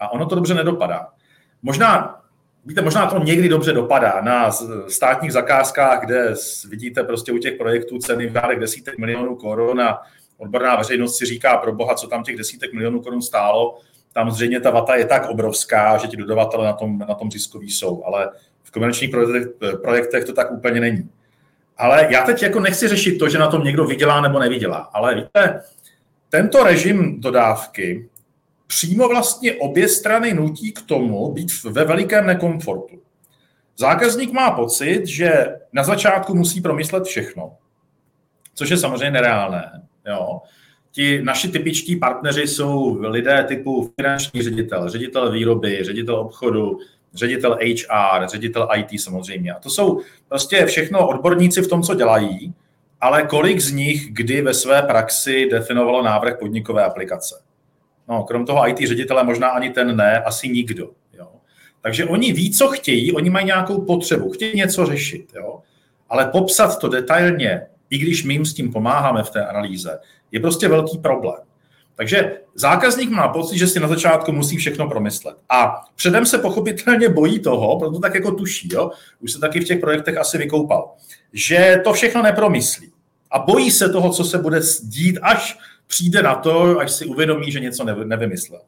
A 0.00 0.12
ono 0.12 0.26
to 0.26 0.34
dobře 0.34 0.54
nedopadá. 0.54 1.08
Možná, 1.62 2.20
víte, 2.64 2.82
možná 2.82 3.06
to 3.06 3.18
někdy 3.18 3.48
dobře 3.48 3.72
dopadá 3.72 4.20
na 4.20 4.50
státních 4.88 5.32
zakázkách, 5.32 6.00
kde 6.00 6.34
vidíte 6.68 7.04
prostě 7.04 7.32
u 7.32 7.38
těch 7.38 7.54
projektů 7.54 7.98
ceny 7.98 8.26
v 8.26 8.32
řádech 8.32 8.60
desítek 8.60 8.98
milionů 8.98 9.36
korun 9.36 9.80
a 9.80 10.02
odborná 10.38 10.76
veřejnost 10.76 11.18
si 11.18 11.26
říká 11.26 11.56
pro 11.56 11.72
boha, 11.72 11.94
co 11.94 12.08
tam 12.08 12.22
těch 12.22 12.36
desítek 12.36 12.72
milionů 12.72 13.00
korun 13.00 13.22
stálo. 13.22 13.78
Tam 14.14 14.30
zřejmě 14.30 14.60
ta 14.60 14.70
vata 14.70 14.96
je 14.96 15.06
tak 15.06 15.28
obrovská, 15.28 15.96
že 15.96 16.08
ti 16.08 16.16
dodavatele 16.16 16.64
na 16.64 16.72
tom, 16.72 16.98
na 16.98 17.14
tom 17.14 17.30
ziskoví 17.30 17.70
jsou, 17.70 18.04
ale 18.04 18.30
v 18.62 18.70
komerčních 18.70 19.10
projektech, 19.10 19.48
projektech 19.82 20.24
to 20.24 20.32
tak 20.32 20.52
úplně 20.52 20.80
není. 20.80 21.10
Ale 21.76 22.06
já 22.10 22.24
teď 22.24 22.42
jako 22.42 22.60
nechci 22.60 22.88
řešit 22.88 23.18
to, 23.18 23.28
že 23.28 23.38
na 23.38 23.46
tom 23.46 23.64
někdo 23.64 23.84
vydělá 23.84 24.20
nebo 24.20 24.38
nevydělá, 24.38 24.76
ale 24.76 25.14
víte, 25.14 25.62
tento 26.28 26.64
režim 26.64 27.20
dodávky 27.20 28.08
přímo 28.66 29.08
vlastně 29.08 29.54
obě 29.54 29.88
strany 29.88 30.34
nutí 30.34 30.72
k 30.72 30.82
tomu 30.82 31.32
být 31.32 31.64
ve 31.64 31.84
velikém 31.84 32.26
nekomfortu. 32.26 33.02
Zákazník 33.76 34.32
má 34.32 34.50
pocit, 34.50 35.06
že 35.06 35.56
na 35.72 35.84
začátku 35.84 36.34
musí 36.34 36.60
promyslet 36.60 37.04
všechno, 37.04 37.56
což 38.54 38.70
je 38.70 38.76
samozřejmě 38.76 39.10
nereálné. 39.10 39.82
Jo. 40.06 40.40
Ti 40.94 41.22
naši 41.22 41.48
typičtí 41.48 41.96
partneři 41.96 42.46
jsou 42.46 42.98
lidé 43.00 43.44
typu 43.48 43.92
finanční 43.96 44.42
ředitel, 44.42 44.88
ředitel 44.88 45.32
výroby, 45.32 45.78
ředitel 45.84 46.16
obchodu, 46.16 46.78
ředitel 47.14 47.58
HR, 47.62 48.28
ředitel 48.28 48.68
IT 48.76 49.00
samozřejmě. 49.00 49.52
A 49.52 49.58
to 49.58 49.70
jsou 49.70 50.00
prostě 50.28 50.66
všechno 50.66 51.08
odborníci 51.08 51.62
v 51.62 51.68
tom, 51.68 51.82
co 51.82 51.94
dělají, 51.94 52.54
ale 53.00 53.22
kolik 53.22 53.60
z 53.60 53.72
nich 53.72 54.12
kdy 54.12 54.42
ve 54.42 54.54
své 54.54 54.82
praxi 54.82 55.48
definovalo 55.50 56.02
návrh 56.02 56.38
podnikové 56.38 56.84
aplikace? 56.84 57.42
No, 58.08 58.22
krom 58.22 58.46
toho 58.46 58.68
IT 58.68 58.78
ředitele 58.78 59.24
možná 59.24 59.48
ani 59.48 59.70
ten 59.70 59.96
ne, 59.96 60.20
asi 60.20 60.48
nikdo. 60.48 60.90
Jo. 61.18 61.28
Takže 61.80 62.04
oni 62.04 62.32
ví, 62.32 62.50
co 62.50 62.68
chtějí, 62.68 63.12
oni 63.12 63.30
mají 63.30 63.46
nějakou 63.46 63.80
potřebu, 63.80 64.30
chtějí 64.30 64.56
něco 64.56 64.86
řešit, 64.86 65.26
jo. 65.36 65.60
ale 66.08 66.26
popsat 66.26 66.78
to 66.78 66.88
detailně, 66.88 67.66
i 67.90 67.98
když 67.98 68.24
my 68.24 68.34
jim 68.34 68.44
s 68.44 68.54
tím 68.54 68.72
pomáháme 68.72 69.22
v 69.22 69.30
té 69.30 69.46
analýze, 69.46 69.98
je 70.34 70.40
prostě 70.40 70.68
velký 70.68 70.98
problém. 70.98 71.38
Takže 71.94 72.40
zákazník 72.54 73.10
má 73.10 73.28
pocit, 73.28 73.58
že 73.58 73.66
si 73.66 73.80
na 73.80 73.88
začátku 73.88 74.32
musí 74.32 74.56
všechno 74.56 74.88
promyslet. 74.88 75.36
A 75.48 75.80
předem 75.94 76.26
se 76.26 76.38
pochopitelně 76.38 77.08
bojí 77.08 77.38
toho, 77.38 77.78
proto 77.78 77.98
tak 77.98 78.14
jako 78.14 78.30
tuší, 78.30 78.68
jo? 78.72 78.90
už 79.20 79.32
se 79.32 79.40
taky 79.40 79.60
v 79.60 79.64
těch 79.64 79.80
projektech 79.80 80.16
asi 80.16 80.38
vykoupal, 80.38 80.90
že 81.32 81.80
to 81.84 81.92
všechno 81.92 82.22
nepromyslí. 82.22 82.92
A 83.30 83.38
bojí 83.38 83.70
se 83.70 83.88
toho, 83.88 84.10
co 84.10 84.24
se 84.24 84.38
bude 84.38 84.60
dít, 84.82 85.18
až 85.22 85.58
přijde 85.86 86.22
na 86.22 86.34
to, 86.34 86.78
až 86.78 86.92
si 86.92 87.06
uvědomí, 87.06 87.52
že 87.52 87.60
něco 87.60 87.84
nevymyslel. 87.84 88.60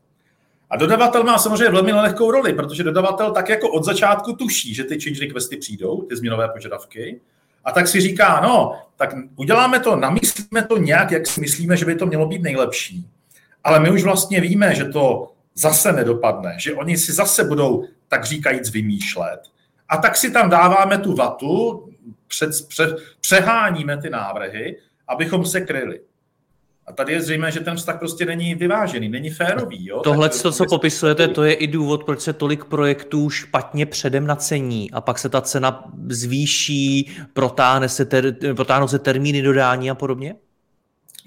A 0.71 0.77
dodavatel 0.77 1.25
má 1.25 1.39
samozřejmě 1.39 1.69
velmi 1.69 1.93
lehkou 1.93 2.31
roli, 2.31 2.53
protože 2.53 2.83
dodavatel 2.83 3.31
tak 3.31 3.49
jako 3.49 3.71
od 3.71 3.85
začátku 3.85 4.33
tuší, 4.33 4.75
že 4.75 4.85
ty 4.85 5.01
change 5.01 5.21
requesty 5.21 5.57
přijdou, 5.57 6.03
ty 6.03 6.17
změnové 6.17 6.49
požadavky, 6.49 7.21
a 7.67 7.73
tak 7.73 7.89
si 7.89 8.01
říká, 8.01 8.41
no, 8.41 8.83
tak 8.97 9.15
uděláme 9.37 9.81
to, 9.81 9.97
namyslíme 9.97 10.63
to 10.69 10.77
nějak, 10.77 11.11
jak 11.11 11.27
si 11.27 11.41
myslíme, 11.41 11.77
že 11.77 11.85
by 11.85 11.95
to 11.95 12.07
mělo 12.07 12.27
být 12.27 12.43
nejlepší. 12.43 13.09
Ale 13.65 13.81
my 13.81 13.91
už 13.91 14.03
vlastně 14.03 14.41
víme, 14.41 14.75
že 14.75 14.85
to 14.85 15.33
zase 15.55 15.93
nedopadne, 15.93 16.57
že 16.59 16.75
oni 16.75 16.99
si 16.99 17.13
zase 17.13 17.45
budou, 17.45 17.85
tak 18.09 18.25
říkajíc, 18.25 18.71
vymýšlet. 18.71 19.41
A 19.89 19.97
tak 19.97 20.17
si 20.17 20.31
tam 20.31 20.51
dáváme 20.51 20.99
tu 20.99 21.17
vatu, 21.17 21.89
před, 22.27 22.51
pře, 22.69 22.97
přeháníme 23.21 24.03
ty 24.03 24.11
návrhy, 24.11 24.77
abychom 25.09 25.47
se 25.47 25.61
kryli. 25.61 26.01
A 26.87 26.93
tady 26.93 27.13
je 27.13 27.23
zřejmé, 27.23 27.51
že 27.53 27.61
ten 27.61 27.77
vztah 27.77 27.99
prostě 27.99 28.27
není 28.27 28.55
vyvážený, 28.55 29.09
není 29.09 29.31
férový. 29.31 29.87
Jo? 29.87 30.01
Tohle, 30.01 30.29
to, 30.29 30.53
co 30.53 30.65
popisujete, 30.71 31.29
to 31.29 31.45
je 31.45 31.55
i 31.55 31.67
důvod, 31.67 32.05
proč 32.05 32.21
se 32.21 32.33
tolik 32.33 32.65
projektů 32.65 33.31
špatně 33.31 33.87
předem 33.87 34.27
nacení 34.27 34.91
a 34.91 35.01
pak 35.01 35.19
se 35.19 35.29
ta 35.29 35.41
cena 35.41 35.85
zvýší, 36.09 37.17
protáhne 37.33 37.89
se, 37.89 38.05
ter, 38.05 38.37
protáhnou 38.55 38.89
se 38.89 38.99
termíny 38.99 39.43
dodání 39.43 39.91
a 39.91 39.95
podobně? 39.95 40.35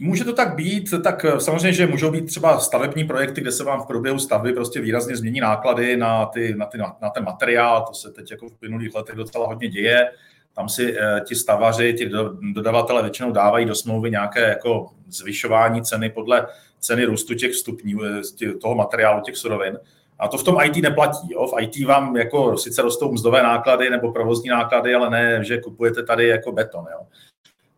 Může 0.01 0.23
to 0.23 0.33
tak 0.33 0.55
být, 0.55 0.93
tak 1.03 1.25
samozřejmě, 1.39 1.73
že 1.73 1.87
můžou 1.87 2.11
být 2.11 2.25
třeba 2.25 2.59
stavební 2.59 3.03
projekty, 3.03 3.41
kde 3.41 3.51
se 3.51 3.63
vám 3.63 3.81
v 3.81 3.87
průběhu 3.87 4.19
stavby 4.19 4.53
prostě 4.53 4.81
výrazně 4.81 5.17
změní 5.17 5.39
náklady 5.39 5.97
na, 5.97 6.25
ty, 6.25 6.55
na, 6.55 6.65
ty, 6.65 6.77
na 6.77 7.09
ten 7.09 7.23
materiál, 7.23 7.85
to 7.87 7.93
se 7.93 8.11
teď 8.11 8.31
jako 8.31 8.49
v 8.49 8.61
minulých 8.61 8.95
letech 8.95 9.15
docela 9.15 9.47
hodně 9.47 9.67
děje. 9.67 10.09
Tam 10.53 10.69
si 10.69 10.97
eh, 10.97 11.21
ti 11.25 11.35
stavaři, 11.35 11.93
ti 11.93 12.09
dodavatele 12.53 13.01
většinou 13.01 13.31
dávají 13.31 13.65
do 13.65 13.75
smlouvy 13.75 14.11
nějaké 14.11 14.49
jako 14.49 14.89
zvyšování 15.07 15.81
ceny 15.81 16.09
podle 16.09 16.47
ceny 16.79 17.05
růstu 17.05 17.33
těch 17.33 17.55
stupňů, 17.55 17.99
eh, 18.03 18.53
toho 18.61 18.75
materiálu, 18.75 19.21
těch 19.21 19.37
surovin. 19.37 19.79
A 20.19 20.27
to 20.27 20.37
v 20.37 20.43
tom 20.43 20.57
IT 20.63 20.81
neplatí. 20.81 21.27
Jo? 21.31 21.47
V 21.47 21.61
IT 21.61 21.85
vám 21.85 22.17
jako 22.17 22.57
sice 22.57 22.81
rostou 22.81 23.11
mzdové 23.11 23.43
náklady 23.43 23.89
nebo 23.89 24.11
provozní 24.11 24.49
náklady, 24.49 24.95
ale 24.95 25.09
ne, 25.09 25.43
že 25.43 25.57
kupujete 25.57 26.03
tady 26.03 26.27
jako 26.27 26.51
beton. 26.51 26.85
Jo? 26.91 27.07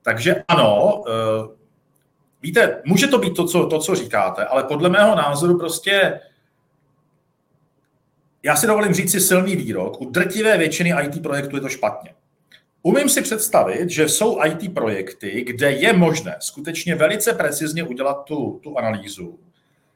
Takže 0.01 0.44
ano, 0.48 1.04
eh, 1.08 1.56
víte, 2.42 2.82
může 2.86 3.08
to 3.08 3.18
být 3.18 3.36
to 3.36 3.46
co, 3.46 3.66
to, 3.66 3.80
co 3.80 3.96
říkáte, 3.96 4.46
ale 4.46 4.63
podle 4.63 4.90
mého 4.90 5.16
názoru 5.16 5.58
prostě 5.58 6.20
já 8.44 8.56
si 8.56 8.68
dovolím 8.68 8.94
říct 8.94 9.12
si 9.12 9.20
silný 9.20 9.56
výrok, 9.56 10.01
u 10.01 10.10
drtivé 10.10 10.58
většiny 10.58 10.94
IT 11.04 11.24
projektů 11.24 11.56
je 11.56 11.62
to 11.62 11.70
špatně. 11.70 12.13
Umím 12.84 13.10
si 13.10 13.22
představit, 13.22 13.90
že 13.90 14.10
jsou 14.10 14.44
IT 14.44 14.74
projekty, 14.74 15.44
kde 15.48 15.72
je 15.72 15.94
možné 15.94 16.36
skutečně 16.40 16.96
velice 16.96 17.34
precizně 17.34 17.84
udělat 17.84 18.24
tu, 18.24 18.60
tu 18.64 18.78
analýzu, 18.78 19.40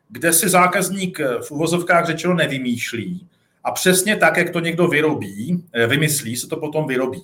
kde 0.09 0.33
si 0.33 0.49
zákazník 0.49 1.19
v 1.41 1.51
uvozovkách 1.51 2.05
řečeno 2.05 2.33
nevymýšlí 2.33 3.27
a 3.63 3.71
přesně 3.71 4.15
tak, 4.15 4.37
jak 4.37 4.49
to 4.49 4.59
někdo 4.59 4.87
vyrobí, 4.87 5.63
eh, 5.73 5.87
vymyslí, 5.87 6.35
se 6.35 6.47
to 6.47 6.57
potom 6.57 6.87
vyrobí. 6.87 7.23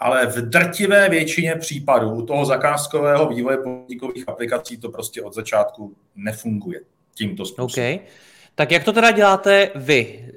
Ale 0.00 0.26
v 0.26 0.36
drtivé 0.36 1.08
většině 1.08 1.54
případů 1.54 2.22
toho 2.22 2.44
zakázkového 2.44 3.28
vývoje 3.28 3.56
podnikových 3.56 4.28
aplikací 4.28 4.76
to 4.76 4.88
prostě 4.88 5.22
od 5.22 5.34
začátku 5.34 5.96
nefunguje 6.16 6.80
tímto 7.14 7.44
způsobem. 7.44 7.94
Okay. 7.94 8.06
Tak 8.54 8.70
jak 8.70 8.84
to 8.84 8.92
teda 8.92 9.10
děláte 9.10 9.70
vy? 9.74 10.32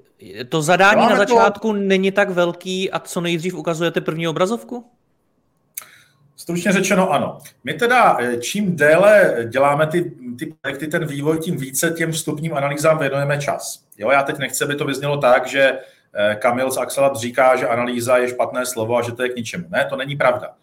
To 0.49 0.61
zadání 0.61 0.95
Děláme 0.95 1.11
na 1.11 1.17
začátku 1.17 1.67
to... 1.67 1.73
není 1.73 2.11
tak 2.11 2.29
velký 2.29 2.91
a 2.91 2.99
co 2.99 3.21
nejdřív 3.21 3.53
ukazujete 3.53 4.01
první 4.01 4.27
obrazovku? 4.27 4.85
Stručně 6.35 6.71
řečeno 6.71 7.11
ano. 7.11 7.37
My 7.63 7.73
teda 7.73 8.17
eh, 8.19 8.37
čím 8.37 8.75
déle 8.75 9.35
děláme 9.49 9.87
ty, 9.87 10.11
ty 10.39 10.53
projekty, 10.61 10.87
ten 10.87 11.05
vývoj, 11.05 11.39
tím 11.39 11.57
více 11.57 11.89
těm 11.89 12.11
vstupním 12.11 12.53
analýzám 12.53 12.97
věnujeme 12.97 13.41
čas. 13.41 13.83
Jo, 13.97 14.11
já 14.11 14.23
teď 14.23 14.37
nechci, 14.37 14.63
aby 14.63 14.75
to 14.75 14.85
vyznělo 14.85 15.17
tak, 15.17 15.47
že 15.47 15.79
eh, 16.13 16.35
Kamil 16.35 16.71
z 16.71 16.77
Axelat 16.77 17.15
říká, 17.15 17.55
že 17.55 17.67
analýza 17.67 18.17
je 18.17 18.27
špatné 18.27 18.65
slovo 18.65 18.97
a 18.97 19.01
že 19.01 19.11
to 19.11 19.23
je 19.23 19.29
k 19.29 19.35
ničemu. 19.35 19.65
Ne, 19.69 19.85
to 19.85 19.95
není 19.95 20.15
pravda. 20.15 20.53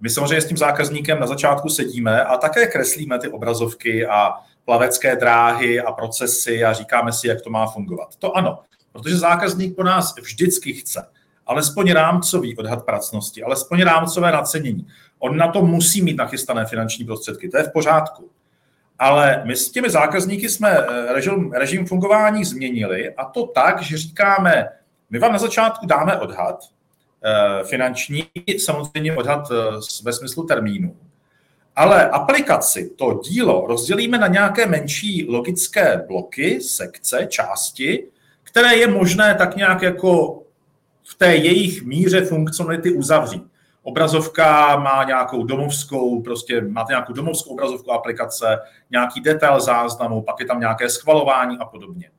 My 0.00 0.10
samozřejmě 0.10 0.40
s 0.40 0.48
tím 0.48 0.56
zákazníkem 0.56 1.20
na 1.20 1.26
začátku 1.26 1.68
sedíme 1.68 2.24
a 2.24 2.36
také 2.36 2.66
kreslíme 2.66 3.18
ty 3.18 3.28
obrazovky 3.28 4.06
a 4.06 4.32
plavecké 4.64 5.16
dráhy 5.16 5.80
a 5.80 5.92
procesy 5.92 6.64
a 6.64 6.72
říkáme 6.72 7.12
si, 7.12 7.28
jak 7.28 7.40
to 7.40 7.50
má 7.50 7.66
fungovat. 7.66 8.16
To 8.18 8.36
ano. 8.36 8.58
Protože 8.96 9.18
zákazník 9.18 9.76
po 9.76 9.82
nás 9.82 10.14
vždycky 10.20 10.72
chce 10.72 11.06
alespoň 11.46 11.92
rámcový 11.92 12.56
odhad 12.56 12.84
pracnosti, 12.84 13.42
alespoň 13.42 13.82
rámcové 13.82 14.32
nacenění. 14.32 14.86
On 15.18 15.36
na 15.36 15.48
to 15.48 15.62
musí 15.62 16.02
mít 16.02 16.16
nachystané 16.16 16.66
finanční 16.66 17.04
prostředky, 17.04 17.48
to 17.48 17.58
je 17.58 17.64
v 17.64 17.72
pořádku. 17.72 18.30
Ale 18.98 19.42
my 19.44 19.56
s 19.56 19.70
těmi 19.70 19.90
zákazníky 19.90 20.48
jsme 20.48 20.70
eh, 20.70 21.12
režim, 21.12 21.52
režim 21.52 21.86
fungování 21.86 22.44
změnili 22.44 23.14
a 23.14 23.24
to 23.24 23.46
tak, 23.46 23.82
že 23.82 23.98
říkáme, 23.98 24.68
my 25.10 25.18
vám 25.18 25.32
na 25.32 25.38
začátku 25.38 25.86
dáme 25.86 26.18
odhad 26.18 26.64
eh, 27.24 27.64
finanční, 27.64 28.26
samozřejmě 28.58 29.16
odhad 29.16 29.48
eh, 29.50 29.54
ve 30.02 30.12
smyslu 30.12 30.46
termínu, 30.46 30.96
ale 31.76 32.10
aplikaci, 32.10 32.90
to 32.96 33.20
dílo, 33.28 33.66
rozdělíme 33.66 34.18
na 34.18 34.26
nějaké 34.26 34.66
menší 34.66 35.26
logické 35.28 36.04
bloky, 36.08 36.60
sekce, 36.60 37.26
části, 37.30 38.06
které 38.56 38.76
je 38.76 38.88
možné 38.88 39.34
tak 39.34 39.56
nějak 39.56 39.82
jako 39.82 40.42
v 41.04 41.14
té 41.14 41.36
jejich 41.36 41.82
míře 41.82 42.24
funkcionality 42.24 42.92
uzavřít. 42.92 43.42
Obrazovka 43.82 44.76
má 44.76 45.04
nějakou 45.04 45.44
domovskou, 45.44 46.22
prostě 46.22 46.60
máte 46.60 46.92
nějakou 46.92 47.12
domovskou 47.12 47.50
obrazovku 47.50 47.92
aplikace, 47.92 48.58
nějaký 48.90 49.20
detail 49.20 49.60
záznamu, 49.60 50.22
pak 50.22 50.40
je 50.40 50.46
tam 50.46 50.60
nějaké 50.60 50.88
schvalování 50.88 51.58
a 51.58 51.64
podobně. 51.64 52.10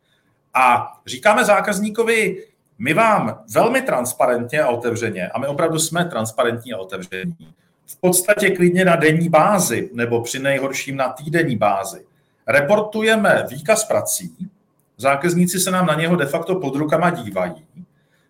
A 0.54 0.94
říkáme 1.06 1.46
zákazníkovi, 1.46 2.44
my 2.80 2.94
vám 2.94 3.44
velmi 3.54 3.82
transparentně 3.82 4.62
a 4.62 4.68
otevřeně, 4.68 5.28
a 5.28 5.40
my 5.40 5.48
opravdu 5.48 5.80
jsme 5.80 6.06
transparentní 6.06 6.74
a 6.74 6.78
otevření, 6.78 7.54
v 7.86 8.00
podstatě 8.00 8.50
klidně 8.50 8.86
na 8.86 8.96
denní 8.96 9.30
bázi, 9.30 9.90
nebo 9.94 10.22
při 10.22 10.40
nejhorším 10.40 10.98
na 10.98 11.10
týdenní 11.10 11.56
bázi, 11.56 12.06
reportujeme 12.48 13.46
výkaz 13.50 13.84
prací, 13.86 14.50
Zákazníci 14.98 15.60
se 15.60 15.72
nám 15.72 15.86
na 15.86 15.94
něho 15.94 16.16
de 16.16 16.26
facto 16.26 16.56
pod 16.56 16.76
rukama 16.76 17.10
dívají. 17.10 17.66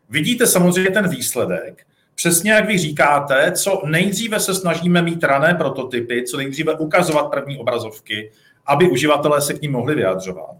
Vidíte 0.09 0.47
samozřejmě 0.47 0.91
ten 0.91 1.09
výsledek. 1.09 1.87
přesně 2.15 2.51
jak 2.51 2.67
vy 2.67 2.77
říkáte, 2.77 3.51
co 3.51 3.81
nejdříve 3.85 4.39
se 4.39 4.53
snažíme 4.53 5.01
mít 5.01 5.23
rané 5.23 5.53
prototypy, 5.53 6.23
co 6.23 6.37
nejdříve 6.37 6.73
ukazovat 6.73 7.29
první 7.29 7.57
obrazovky, 7.57 8.31
aby 8.65 8.89
uživatelé 8.89 9.41
se 9.41 9.53
k 9.53 9.61
ním 9.61 9.71
mohli 9.71 9.95
vyjadřovat. 9.95 10.55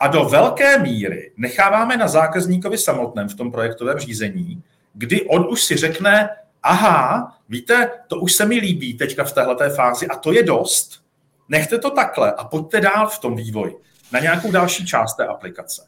A 0.00 0.08
do 0.08 0.24
velké 0.24 0.78
míry 0.78 1.32
necháváme 1.36 1.96
na 1.96 2.08
zákazníkovi 2.08 2.78
samotném 2.78 3.28
v 3.28 3.34
tom 3.34 3.52
projektovém 3.52 3.98
řízení, 3.98 4.62
kdy 4.94 5.22
on 5.22 5.46
už 5.50 5.64
si 5.64 5.76
řekne, 5.76 6.28
aha, 6.62 7.32
víte, 7.48 7.90
to 8.08 8.16
už 8.16 8.32
se 8.32 8.46
mi 8.46 8.58
líbí 8.58 8.94
teďka 8.94 9.24
v 9.24 9.32
této 9.32 9.70
fázi 9.74 10.06
a 10.06 10.16
to 10.16 10.32
je 10.32 10.42
dost. 10.42 11.02
Nechte 11.48 11.78
to 11.78 11.90
takhle 11.90 12.32
a 12.32 12.44
pojďte 12.44 12.80
dál 12.80 13.08
v 13.08 13.18
tom 13.18 13.36
vývoji 13.36 13.76
na 14.12 14.20
nějakou 14.20 14.52
další 14.52 14.86
část 14.86 15.16
té 15.16 15.26
aplikace. 15.26 15.86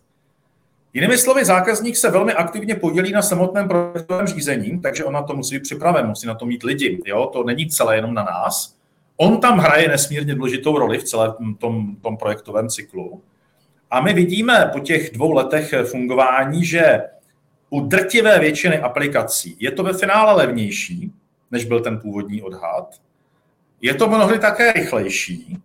Jinými 0.94 1.18
slovy, 1.18 1.44
zákazník 1.44 1.96
se 1.96 2.10
velmi 2.10 2.32
aktivně 2.32 2.74
podělí 2.74 3.12
na 3.12 3.22
samotném 3.22 3.68
projektovém 3.68 4.26
řízení, 4.26 4.80
takže 4.80 5.04
on 5.04 5.12
na 5.12 5.22
to 5.22 5.36
musí 5.36 5.54
být 5.54 5.62
připraven, 5.62 6.06
musí 6.06 6.26
na 6.26 6.34
to 6.34 6.46
mít 6.46 6.62
lidi. 6.62 7.00
Jo? 7.06 7.26
To 7.26 7.44
není 7.44 7.68
celé 7.68 7.96
jenom 7.96 8.14
na 8.14 8.24
nás. 8.24 8.76
On 9.16 9.40
tam 9.40 9.58
hraje 9.58 9.88
nesmírně 9.88 10.34
důležitou 10.34 10.78
roli 10.78 10.98
v 10.98 11.04
celém 11.04 11.54
tom, 11.58 11.96
tom 11.96 12.16
projektovém 12.16 12.68
cyklu. 12.68 13.22
A 13.90 14.00
my 14.00 14.12
vidíme 14.12 14.70
po 14.72 14.80
těch 14.80 15.10
dvou 15.10 15.32
letech 15.32 15.74
fungování, 15.90 16.64
že 16.64 17.00
u 17.70 17.80
drtivé 17.80 18.38
většiny 18.38 18.78
aplikací 18.78 19.56
je 19.60 19.70
to 19.70 19.82
ve 19.82 19.92
finále 19.92 20.32
levnější, 20.32 21.12
než 21.50 21.64
byl 21.64 21.80
ten 21.80 22.00
původní 22.00 22.42
odhad. 22.42 23.00
Je 23.80 23.94
to 23.94 24.08
mnohdy 24.08 24.38
také 24.38 24.72
rychlejší 24.72 25.58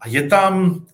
a 0.00 0.08
je 0.08 0.28
tam 0.28 0.84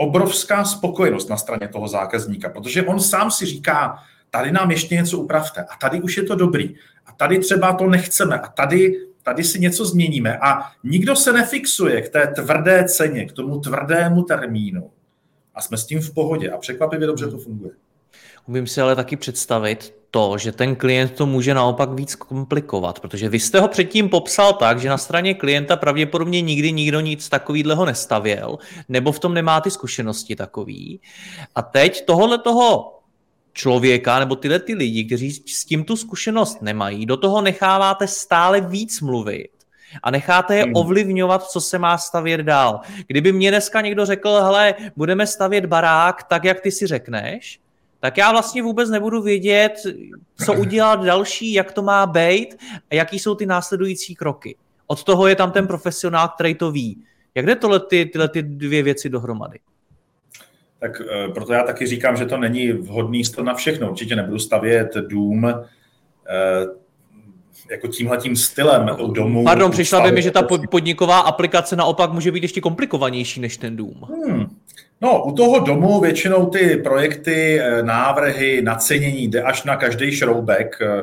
obrovská 0.00 0.64
spokojenost 0.64 1.30
na 1.30 1.36
straně 1.36 1.68
toho 1.68 1.88
zákazníka, 1.88 2.48
protože 2.48 2.82
on 2.82 3.00
sám 3.00 3.30
si 3.30 3.46
říká, 3.46 3.98
tady 4.30 4.52
nám 4.52 4.70
ještě 4.70 4.94
něco 4.94 5.18
upravte 5.18 5.60
a 5.60 5.76
tady 5.80 6.00
už 6.00 6.16
je 6.16 6.22
to 6.22 6.34
dobrý 6.34 6.74
a 7.06 7.12
tady 7.12 7.38
třeba 7.38 7.72
to 7.72 7.86
nechceme 7.86 8.38
a 8.38 8.48
tady, 8.48 9.06
tady 9.22 9.44
si 9.44 9.60
něco 9.60 9.84
změníme 9.84 10.38
a 10.38 10.62
nikdo 10.84 11.16
se 11.16 11.32
nefixuje 11.32 12.02
k 12.02 12.08
té 12.08 12.26
tvrdé 12.26 12.84
ceně, 12.88 13.26
k 13.26 13.32
tomu 13.32 13.60
tvrdému 13.60 14.22
termínu 14.22 14.90
a 15.54 15.60
jsme 15.60 15.76
s 15.76 15.86
tím 15.86 16.00
v 16.00 16.14
pohodě 16.14 16.50
a 16.50 16.58
překvapivě 16.58 17.06
dobře 17.06 17.30
to 17.30 17.38
funguje. 17.38 17.72
Umím 18.46 18.66
si 18.66 18.80
ale 18.80 18.96
taky 18.96 19.16
představit 19.16 19.99
to, 20.10 20.38
že 20.38 20.52
ten 20.52 20.76
klient 20.76 21.12
to 21.12 21.26
může 21.26 21.54
naopak 21.54 21.90
víc 21.90 22.14
komplikovat, 22.14 23.00
protože 23.00 23.28
vy 23.28 23.40
jste 23.40 23.60
ho 23.60 23.68
předtím 23.68 24.08
popsal 24.08 24.52
tak, 24.52 24.80
že 24.80 24.88
na 24.88 24.98
straně 24.98 25.34
klienta 25.34 25.76
pravděpodobně 25.76 26.40
nikdy 26.40 26.72
nikdo 26.72 27.00
nic 27.00 27.28
takového 27.28 27.84
nestavěl, 27.84 28.58
nebo 28.88 29.12
v 29.12 29.18
tom 29.18 29.34
nemá 29.34 29.60
ty 29.60 29.70
zkušenosti 29.70 30.36
takový. 30.36 31.00
A 31.54 31.62
teď 31.62 32.04
tohle 32.04 32.38
toho 32.38 32.96
člověka 33.52 34.18
nebo 34.18 34.36
tyhle 34.36 34.58
ty 34.58 34.74
lidi, 34.74 35.04
kteří 35.04 35.32
s 35.32 35.64
tím 35.64 35.84
tu 35.84 35.96
zkušenost 35.96 36.62
nemají, 36.62 37.06
do 37.06 37.16
toho 37.16 37.42
necháváte 37.42 38.06
stále 38.06 38.60
víc 38.60 39.00
mluvit 39.00 39.50
a 40.02 40.10
necháte 40.10 40.56
je 40.56 40.62
hmm. 40.62 40.72
ovlivňovat, 40.76 41.50
co 41.50 41.60
se 41.60 41.78
má 41.78 41.98
stavět 41.98 42.40
dál. 42.40 42.80
Kdyby 43.06 43.32
mě 43.32 43.50
dneska 43.50 43.80
někdo 43.80 44.06
řekl, 44.06 44.40
hele, 44.42 44.74
budeme 44.96 45.26
stavět 45.26 45.66
barák 45.66 46.22
tak, 46.22 46.44
jak 46.44 46.60
ty 46.60 46.72
si 46.72 46.86
řekneš, 46.86 47.60
tak 48.00 48.18
já 48.18 48.32
vlastně 48.32 48.62
vůbec 48.62 48.90
nebudu 48.90 49.22
vědět, 49.22 49.72
co 50.44 50.54
udělat 50.54 51.04
další, 51.04 51.52
jak 51.52 51.72
to 51.72 51.82
má 51.82 52.06
být 52.06 52.56
a 52.90 52.94
jaký 52.94 53.18
jsou 53.18 53.34
ty 53.34 53.46
následující 53.46 54.14
kroky. 54.14 54.56
Od 54.86 55.04
toho 55.04 55.26
je 55.26 55.36
tam 55.36 55.52
ten 55.52 55.66
profesionál, 55.66 56.28
který 56.28 56.54
to 56.54 56.70
ví. 56.70 57.04
Jak 57.34 57.46
jde 57.46 57.56
tohle 57.56 57.80
ty, 57.80 58.06
tyhle 58.06 58.28
ty 58.28 58.42
dvě 58.42 58.82
věci 58.82 59.08
dohromady? 59.08 59.58
Tak 60.78 61.00
eh, 61.00 61.28
proto 61.28 61.52
já 61.52 61.62
taky 61.62 61.86
říkám, 61.86 62.16
že 62.16 62.26
to 62.26 62.36
není 62.36 62.72
vhodný 62.72 63.24
sto 63.24 63.42
na 63.42 63.54
všechno. 63.54 63.90
Určitě 63.90 64.16
nebudu 64.16 64.38
stavět 64.38 64.94
dům 64.94 65.46
eh, 65.48 65.64
jako 67.70 67.88
tímhletím 67.88 68.36
stylem 68.36 68.90
u 69.00 69.10
domu. 69.10 69.44
Pardon, 69.44 69.70
přišla 69.70 70.00
by 70.00 70.12
mi, 70.12 70.22
že 70.22 70.30
ta 70.30 70.42
podniková 70.70 71.18
aplikace 71.18 71.76
naopak 71.76 72.12
může 72.12 72.32
být 72.32 72.42
ještě 72.42 72.60
komplikovanější 72.60 73.40
než 73.40 73.56
ten 73.56 73.76
dům. 73.76 74.06
Hmm. 74.26 74.56
No, 75.00 75.24
u 75.24 75.32
toho 75.32 75.58
domu 75.58 76.00
většinou 76.00 76.46
ty 76.46 76.76
projekty, 76.76 77.60
eh, 77.60 77.82
návrhy, 77.82 78.62
nacenění 78.62 79.28
jde 79.28 79.42
až 79.42 79.64
na 79.64 79.76
každý 79.76 80.12
šroubek, 80.12 80.78
eh, 80.82 81.02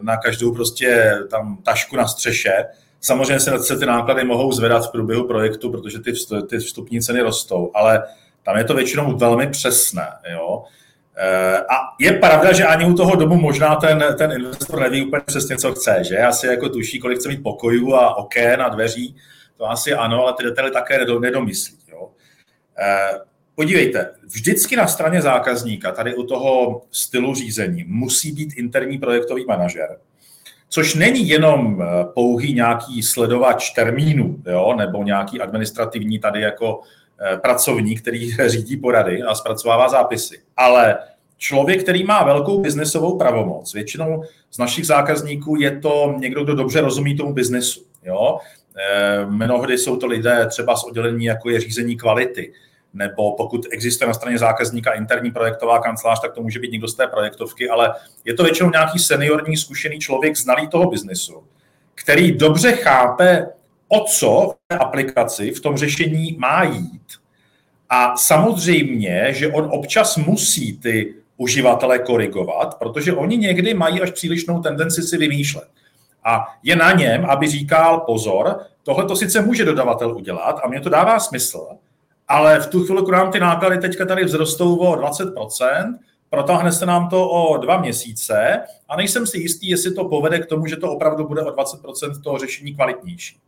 na 0.00 0.16
každou 0.16 0.54
prostě 0.54 1.18
tam 1.30 1.58
tašku 1.62 1.96
na 1.96 2.06
střeše. 2.06 2.64
Samozřejmě 3.00 3.40
se 3.40 3.78
ty 3.78 3.86
náklady 3.86 4.24
mohou 4.24 4.52
zvedat 4.52 4.86
v 4.86 4.92
průběhu 4.92 5.26
projektu, 5.26 5.70
protože 5.70 5.98
ty, 5.98 6.12
ty 6.50 6.58
vstupní 6.58 7.00
ceny 7.00 7.20
rostou, 7.20 7.70
ale 7.74 8.02
tam 8.42 8.56
je 8.56 8.64
to 8.64 8.74
většinou 8.74 9.16
velmi 9.16 9.46
přesné. 9.46 10.08
Jo? 10.32 10.62
Eh, 11.16 11.58
a 11.58 11.76
je 12.00 12.12
pravda, 12.12 12.52
že 12.52 12.64
ani 12.64 12.84
u 12.84 12.94
toho 12.94 13.16
domu 13.16 13.36
možná 13.36 13.76
ten, 13.76 14.04
ten 14.18 14.32
investor 14.32 14.80
neví 14.80 15.06
úplně 15.06 15.22
přesně, 15.26 15.56
co 15.56 15.72
chce, 15.72 16.02
že? 16.08 16.18
Asi 16.18 16.46
jako 16.46 16.68
tuší, 16.68 16.98
kolik 16.98 17.18
chce 17.18 17.28
mít 17.28 17.42
pokojů 17.42 17.94
a 17.94 18.16
okén 18.16 18.62
a 18.62 18.68
dveří, 18.68 19.16
to 19.56 19.70
asi 19.70 19.92
ano, 19.92 20.22
ale 20.22 20.34
ty 20.36 20.42
detaily 20.42 20.70
také 20.70 20.98
nedomyslí. 21.20 21.79
Eh, 22.80 23.20
podívejte, 23.54 24.10
vždycky 24.22 24.76
na 24.76 24.86
straně 24.86 25.22
zákazníka, 25.22 25.92
tady 25.92 26.14
u 26.14 26.22
toho 26.22 26.82
stylu 26.90 27.34
řízení, 27.34 27.84
musí 27.86 28.32
být 28.32 28.52
interní 28.56 28.98
projektový 28.98 29.44
manažer, 29.44 29.98
což 30.68 30.94
není 30.94 31.28
jenom 31.28 31.82
eh, 31.82 32.04
pouhý 32.14 32.54
nějaký 32.54 33.02
sledovač 33.02 33.70
termínů, 33.70 34.42
jo, 34.46 34.74
nebo 34.78 35.02
nějaký 35.02 35.40
administrativní 35.40 36.18
tady 36.18 36.40
jako 36.40 36.80
pracovník, 37.42 38.00
který 38.00 38.30
řídí 38.46 38.76
porady 38.76 39.22
a 39.22 39.34
zpracovává 39.34 39.88
zápisy, 39.88 40.40
ale 40.56 40.98
člověk, 41.38 41.82
který 41.82 42.04
má 42.04 42.24
velkou 42.24 42.60
biznesovou 42.60 43.18
pravomoc. 43.18 43.74
Většinou 43.74 44.24
z 44.50 44.58
našich 44.58 44.86
zákazníků 44.86 45.56
je 45.56 45.80
to 45.80 46.14
někdo, 46.18 46.44
kdo 46.44 46.54
dobře 46.54 46.80
rozumí 46.80 47.16
tomu 47.16 47.32
biznesu. 47.32 47.80
Jo? 48.04 48.38
Mnohdy 49.28 49.78
jsou 49.78 49.96
to 49.96 50.06
lidé 50.06 50.46
třeba 50.46 50.76
z 50.76 50.84
oddělení, 50.84 51.24
jako 51.24 51.50
je 51.50 51.60
řízení 51.60 51.96
kvality, 51.96 52.52
nebo 52.94 53.36
pokud 53.36 53.66
existuje 53.70 54.08
na 54.08 54.14
straně 54.14 54.38
zákazníka 54.38 54.92
interní 54.92 55.30
projektová 55.30 55.78
kancelář, 55.78 56.20
tak 56.20 56.32
to 56.32 56.42
může 56.42 56.58
být 56.58 56.72
někdo 56.72 56.88
z 56.88 56.94
té 56.94 57.06
projektovky, 57.06 57.68
ale 57.68 57.94
je 58.24 58.34
to 58.34 58.44
většinou 58.44 58.70
nějaký 58.70 58.98
seniorní, 58.98 59.56
zkušený 59.56 59.98
člověk, 59.98 60.36
znalý 60.36 60.68
toho 60.68 60.90
biznesu, 60.90 61.44
který 61.94 62.32
dobře 62.32 62.72
chápe, 62.72 63.46
o 63.88 64.00
co 64.00 64.54
v 64.72 64.76
aplikaci, 64.80 65.50
v 65.50 65.60
tom 65.60 65.76
řešení 65.76 66.36
má 66.38 66.62
jít. 66.62 67.12
A 67.88 68.16
samozřejmě, 68.16 69.26
že 69.30 69.48
on 69.48 69.68
občas 69.72 70.16
musí 70.16 70.78
ty 70.78 71.14
uživatele 71.36 71.98
korigovat, 71.98 72.78
protože 72.78 73.12
oni 73.12 73.36
někdy 73.36 73.74
mají 73.74 74.02
až 74.02 74.10
přílišnou 74.10 74.60
tendenci 74.60 75.02
si 75.02 75.16
vymýšlet. 75.16 75.68
A 76.24 76.46
je 76.62 76.76
na 76.76 76.92
něm, 76.92 77.24
aby 77.24 77.48
říkal 77.48 78.00
pozor, 78.00 78.60
tohle 78.82 79.04
to 79.04 79.16
sice 79.16 79.42
může 79.42 79.64
dodavatel 79.64 80.16
udělat 80.16 80.60
a 80.64 80.68
mě 80.68 80.80
to 80.80 80.88
dává 80.88 81.20
smysl, 81.20 81.66
ale 82.30 82.60
v 82.60 82.66
tu 82.66 82.84
chvíli, 82.84 83.02
kdy 83.02 83.12
nám 83.12 83.32
ty 83.32 83.40
náklady 83.40 83.78
teďka 83.78 84.04
tady 84.04 84.24
vzrostou 84.24 84.76
o 84.76 84.94
20%, 84.94 85.98
protáhne 86.30 86.72
se 86.72 86.86
nám 86.86 87.08
to 87.08 87.30
o 87.30 87.56
dva 87.56 87.80
měsíce 87.80 88.60
a 88.88 88.96
nejsem 88.96 89.26
si 89.26 89.38
jistý, 89.38 89.68
jestli 89.68 89.94
to 89.94 90.04
povede 90.04 90.38
k 90.38 90.46
tomu, 90.46 90.66
že 90.66 90.76
to 90.76 90.92
opravdu 90.92 91.28
bude 91.28 91.42
o 91.42 91.50
20% 91.50 92.22
toho 92.22 92.38
řešení 92.38 92.74
kvalitnější. 92.74 93.38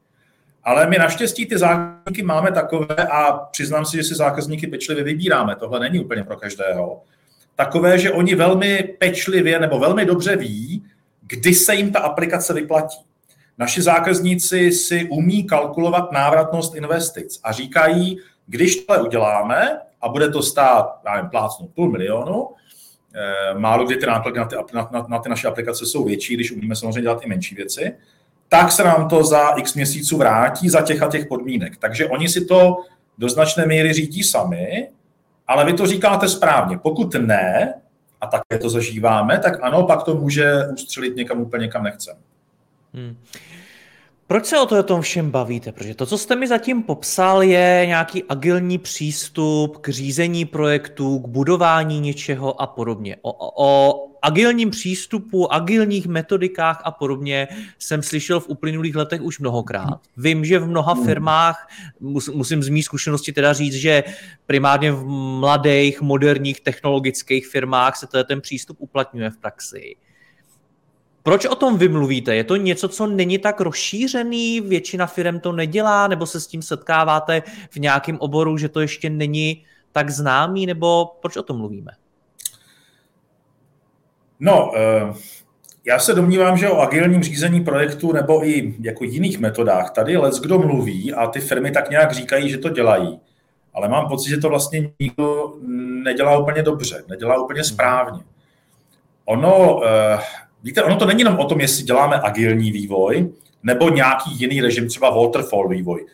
Ale 0.65 0.87
my 0.87 0.99
naštěstí 0.99 1.47
ty 1.47 1.59
zákazníky 1.59 2.23
máme 2.23 2.53
takové 2.53 2.97
a 2.97 3.33
přiznám 3.33 3.85
si, 3.85 3.97
že 3.97 4.05
si 4.05 4.15
zákazníky 4.15 4.67
pečlivě 4.67 5.05
vybíráme. 5.05 5.57
Tohle 5.57 5.81
není 5.81 6.01
úplně 6.01 6.25
pro 6.25 6.37
každého 6.37 7.03
takové, 7.57 7.99
že 7.99 8.13
oni 8.13 8.35
velmi 8.35 8.95
pečlivě 8.99 9.61
nebo 9.61 9.79
velmi 9.79 10.05
dobře 10.05 10.37
ví, 10.37 10.85
kdy 11.27 11.55
se 11.55 11.75
jim 11.75 11.93
ta 11.93 11.99
aplikace 11.99 12.55
vyplatí. 12.55 12.99
Naši 13.59 13.83
zákazníci 13.83 14.73
si 14.73 15.09
umí 15.11 15.45
kalkulovat 15.45 16.13
návratnost 16.13 16.75
investic 16.75 17.41
a 17.45 17.53
říkají, 17.53 18.19
když 18.47 18.77
to 18.77 19.05
uděláme 19.05 19.79
a 20.01 20.09
bude 20.09 20.29
to 20.29 20.43
stát, 20.43 21.01
já 21.07 21.15
nevím, 21.15 21.31
plácnout 21.31 21.71
půl 21.75 21.91
milionu, 21.91 22.49
eh, 23.15 23.59
málo 23.59 23.87
kdy 23.87 23.97
ty 23.97 24.07
náklady 24.07 24.39
na 24.39 24.45
ty, 24.45 24.57
na, 24.75 24.89
na, 24.93 25.07
na 25.09 25.19
ty 25.19 25.29
naše 25.29 25.49
aplikace 25.49 25.87
jsou 25.87 26.05
větší, 26.05 26.35
když 26.35 26.53
umíme 26.53 26.77
samozřejmě 26.77 27.03
dělat 27.03 27.25
i 27.25 27.29
menší 27.29 27.55
věci, 27.55 27.97
tak 28.49 28.73
se 28.73 28.85
nám 28.85 29.09
to 29.09 29.25
za 29.25 29.49
x 29.49 29.75
měsíců 29.75 30.19
vrátí 30.19 30.69
za 30.69 30.83
těch 30.83 31.03
a 31.03 31.09
těch 31.09 31.27
podmínek. 31.27 31.77
Takže 31.77 32.07
oni 32.07 32.29
si 32.29 32.45
to 32.45 32.77
do 33.19 33.29
značné 33.29 33.67
míry 33.67 33.93
řídí 33.93 34.23
sami 34.23 34.89
ale 35.47 35.65
vy 35.65 35.73
to 35.73 35.87
říkáte 35.87 36.29
správně. 36.29 36.79
Pokud 36.79 37.15
ne, 37.15 37.75
a 38.21 38.27
také 38.27 38.59
to 38.59 38.71
zažíváme, 38.71 39.39
tak 39.39 39.59
ano, 39.63 39.87
pak 39.87 40.03
to 40.03 40.15
může 40.15 40.53
ustřelit 40.73 41.17
někam 41.17 41.41
úplně, 41.41 41.69
kam 41.69 41.85
nechcem. 41.85 42.17
Hmm. 42.95 43.17
Proč 44.33 44.47
se 44.47 44.59
o 44.59 44.67
to 44.67 44.79
o 44.79 44.83
tom 44.83 45.01
všem 45.01 45.31
bavíte? 45.31 45.73
Protože 45.73 45.95
to, 45.95 46.07
co 46.07 46.19
jste 46.19 46.37
mi 46.37 46.49
zatím 46.49 46.83
popsal, 46.83 47.43
je 47.43 47.85
nějaký 47.87 48.25
agilní 48.29 48.79
přístup 48.79 49.77
k 49.77 49.89
řízení 49.89 50.45
projektů, 50.45 51.19
k 51.19 51.29
budování 51.29 52.01
něčeho 52.01 52.63
a 52.63 52.67
podobně. 52.67 53.17
O, 53.23 53.65
o 53.65 54.05
agilním 54.23 54.71
přístupu, 54.71 55.53
agilních 55.53 56.07
metodikách 56.07 56.83
a 56.85 56.91
podobně 56.91 57.49
jsem 57.79 58.03
slyšel 58.03 58.41
v 58.41 58.49
uplynulých 58.49 58.97
letech 58.97 59.23
už 59.23 59.39
mnohokrát. 59.39 60.01
Vím, 60.17 60.45
že 60.45 60.59
v 60.59 60.67
mnoha 60.67 60.95
firmách, 60.95 61.69
musím 62.35 62.63
z 62.63 62.69
mých 62.69 62.85
zkušenosti 62.85 63.33
teda 63.33 63.53
říct, 63.53 63.75
že 63.75 64.05
primárně 64.47 64.93
v 64.93 65.05
mladých, 65.41 66.01
moderních 66.01 66.61
technologických 66.61 67.47
firmách 67.47 67.97
se 67.97 68.07
ten 68.25 68.41
přístup 68.41 68.77
uplatňuje 68.81 69.31
v 69.31 69.37
praxi. 69.37 69.97
Proč 71.23 71.47
o 71.47 71.55
tom 71.55 71.79
vymluvíte? 71.79 72.37
Je 72.37 72.45
to 72.45 72.57
něco, 72.57 72.89
co 72.89 73.07
není 73.07 73.39
tak 73.39 73.61
rozšířený, 73.61 74.61
většina 74.61 75.07
firm 75.07 75.41
to 75.41 75.53
nedělá, 75.53 76.09
nebo 76.09 76.27
se 76.27 76.41
s 76.41 76.47
tím 76.47 76.63
setkáváte 76.63 77.43
v 77.71 77.77
nějakém 77.77 78.19
oboru, 78.19 78.59
že 78.59 78.69
to 78.69 78.81
ještě 78.81 79.11
není 79.11 79.65
tak 79.93 80.11
známý, 80.11 80.67
nebo 80.67 81.07
proč 81.23 81.37
o 81.37 81.43
tom 81.43 81.57
mluvíme? 81.57 81.93
No, 84.41 84.71
uh 84.71 85.17
já 85.85 85.99
se 85.99 86.15
domnívám, 86.15 86.57
že 86.57 86.69
o 86.69 86.81
agilním 86.81 87.23
řízení 87.23 87.65
projektu 87.65 88.13
nebo 88.13 88.47
i 88.47 88.75
jako 88.81 89.05
jiných 89.05 89.39
metodách 89.39 89.91
tady 89.91 90.17
les 90.17 90.41
kdo 90.41 90.59
mluví 90.59 91.13
a 91.13 91.27
ty 91.27 91.41
firmy 91.41 91.71
tak 91.71 91.91
nějak 91.91 92.13
říkají, 92.13 92.51
že 92.51 92.59
to 92.59 92.69
dělají. 92.69 93.21
Ale 93.75 93.89
mám 93.89 94.09
pocit, 94.09 94.31
že 94.31 94.37
to 94.37 94.49
vlastně 94.49 94.91
nikdo 95.01 95.53
nedělá 96.05 96.39
úplně 96.39 96.63
dobře, 96.63 97.05
nedělá 97.09 97.43
úplně 97.43 97.65
správně. 97.65 98.21
Ono, 99.25 99.81
eh, 99.87 100.19
víte, 100.63 100.83
ono 100.83 100.97
to 100.97 101.07
není 101.07 101.21
jenom 101.21 101.39
o 101.39 101.45
tom, 101.45 101.61
jestli 101.61 101.85
děláme 101.85 102.21
agilní 102.23 102.73
vývoj 102.73 103.33
nebo 103.63 103.89
nějaký 103.89 104.31
jiný 104.39 104.61
režim, 104.61 104.89
třeba 104.89 105.11
waterfall 105.11 105.69
vývoj. 105.69 106.07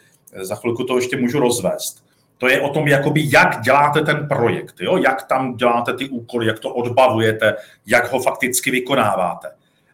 Za 0.43 0.55
chvilku 0.55 0.85
to 0.85 0.97
ještě 0.97 1.17
můžu 1.17 1.41
rozvést. 1.41 2.05
To 2.39 2.49
je 2.49 2.61
o 2.61 2.69
tom, 2.69 2.89
jakoby, 2.89 3.23
jak 3.25 3.61
děláte 3.61 4.01
ten 4.01 4.29
projekt, 4.29 4.75
jo? 4.81 4.97
jak 4.97 5.23
tam 5.23 5.57
děláte 5.57 5.93
ty 5.93 6.09
úkoly, 6.09 6.47
jak 6.47 6.59
to 6.59 6.75
odbavujete, 6.75 7.55
jak 7.87 8.13
ho 8.13 8.21
fakticky 8.21 8.71
vykonáváte 8.71 9.49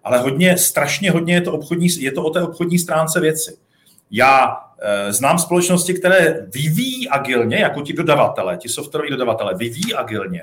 ale 0.05 0.19
hodně, 0.19 0.59
strašně 0.59 1.11
hodně 1.11 1.35
je 1.35 1.40
to, 1.40 1.53
obchodní, 1.53 1.88
je 1.99 2.12
to 2.12 2.23
o 2.23 2.31
té 2.31 2.43
obchodní 2.43 2.79
stránce 2.79 3.21
věci. 3.21 3.57
Já 4.11 4.61
e, 4.79 5.12
znám 5.12 5.38
společnosti, 5.38 5.95
které 5.95 6.47
vyvíjí 6.55 7.09
agilně, 7.09 7.57
jako 7.57 7.83
ti 7.83 7.93
dodavatele, 7.93 8.57
ti 8.57 8.69
softwaroví 8.69 9.11
dodavatele, 9.11 9.55
vyvíjí 9.55 9.95
agilně, 9.95 10.43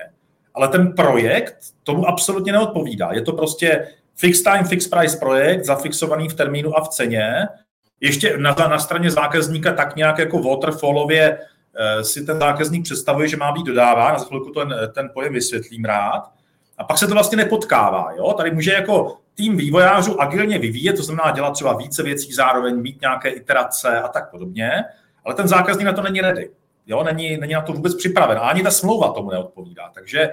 ale 0.54 0.68
ten 0.68 0.94
projekt 0.94 1.56
tomu 1.84 2.08
absolutně 2.08 2.52
neodpovídá. 2.52 3.12
Je 3.12 3.22
to 3.22 3.34
prostě 3.34 3.88
fixed 4.16 4.44
time, 4.44 4.66
fixed 4.66 4.92
price 4.92 5.18
projekt, 5.18 5.66
zafixovaný 5.66 6.30
v 6.30 6.34
termínu 6.34 6.78
a 6.78 6.84
v 6.84 6.90
ceně. 6.90 7.48
Ještě 8.02 8.38
na, 8.38 8.56
na 8.58 8.80
straně 8.80 9.12
zákazníka 9.12 9.74
tak 9.74 9.96
nějak 9.96 10.18
jako 10.18 10.40
waterfallově 10.40 11.40
e, 11.76 12.04
si 12.04 12.26
ten 12.26 12.40
zákazník 12.40 12.84
představuje, 12.84 13.28
že 13.28 13.38
má 13.38 13.52
být 13.52 13.66
dodáván, 13.66 14.16
a 14.16 14.20
za 14.20 14.26
chvilku 14.26 14.52
ten, 14.52 14.76
ten 14.94 15.10
pojem 15.14 15.34
vysvětlím 15.34 15.86
rád. 15.86 16.32
A 16.78 16.84
pak 16.84 16.98
se 16.98 17.08
to 17.08 17.14
vlastně 17.14 17.38
nepotkává. 17.38 18.12
Jo? 18.18 18.34
Tady 18.34 18.52
může 18.52 18.72
jako 18.72 19.18
tým 19.36 19.58
vývojářů 19.58 20.22
agilně 20.22 20.60
vyvíjet, 20.60 20.94
to 20.94 21.04
znamená 21.04 21.32
dělat 21.32 21.52
třeba 21.52 21.78
více 21.78 22.04
věcí 22.04 22.34
zároveň, 22.34 22.82
mít 22.82 23.02
nějaké 23.02 23.30
iterace 23.30 24.02
a 24.02 24.08
tak 24.08 24.32
podobně, 24.32 24.84
ale 25.26 25.36
ten 25.36 25.48
zákazník 25.48 25.86
na 25.86 25.94
to 25.94 26.02
není 26.02 26.22
ready. 26.22 26.50
Jo? 26.88 27.04
Není, 27.04 27.38
není 27.38 27.54
na 27.54 27.62
to 27.62 27.74
vůbec 27.74 27.96
připraven. 27.96 28.38
A 28.38 28.42
ani 28.42 28.64
ta 28.64 28.72
smlouva 28.72 29.12
tomu 29.12 29.32
neodpovídá. 29.32 29.92
Takže 29.94 30.30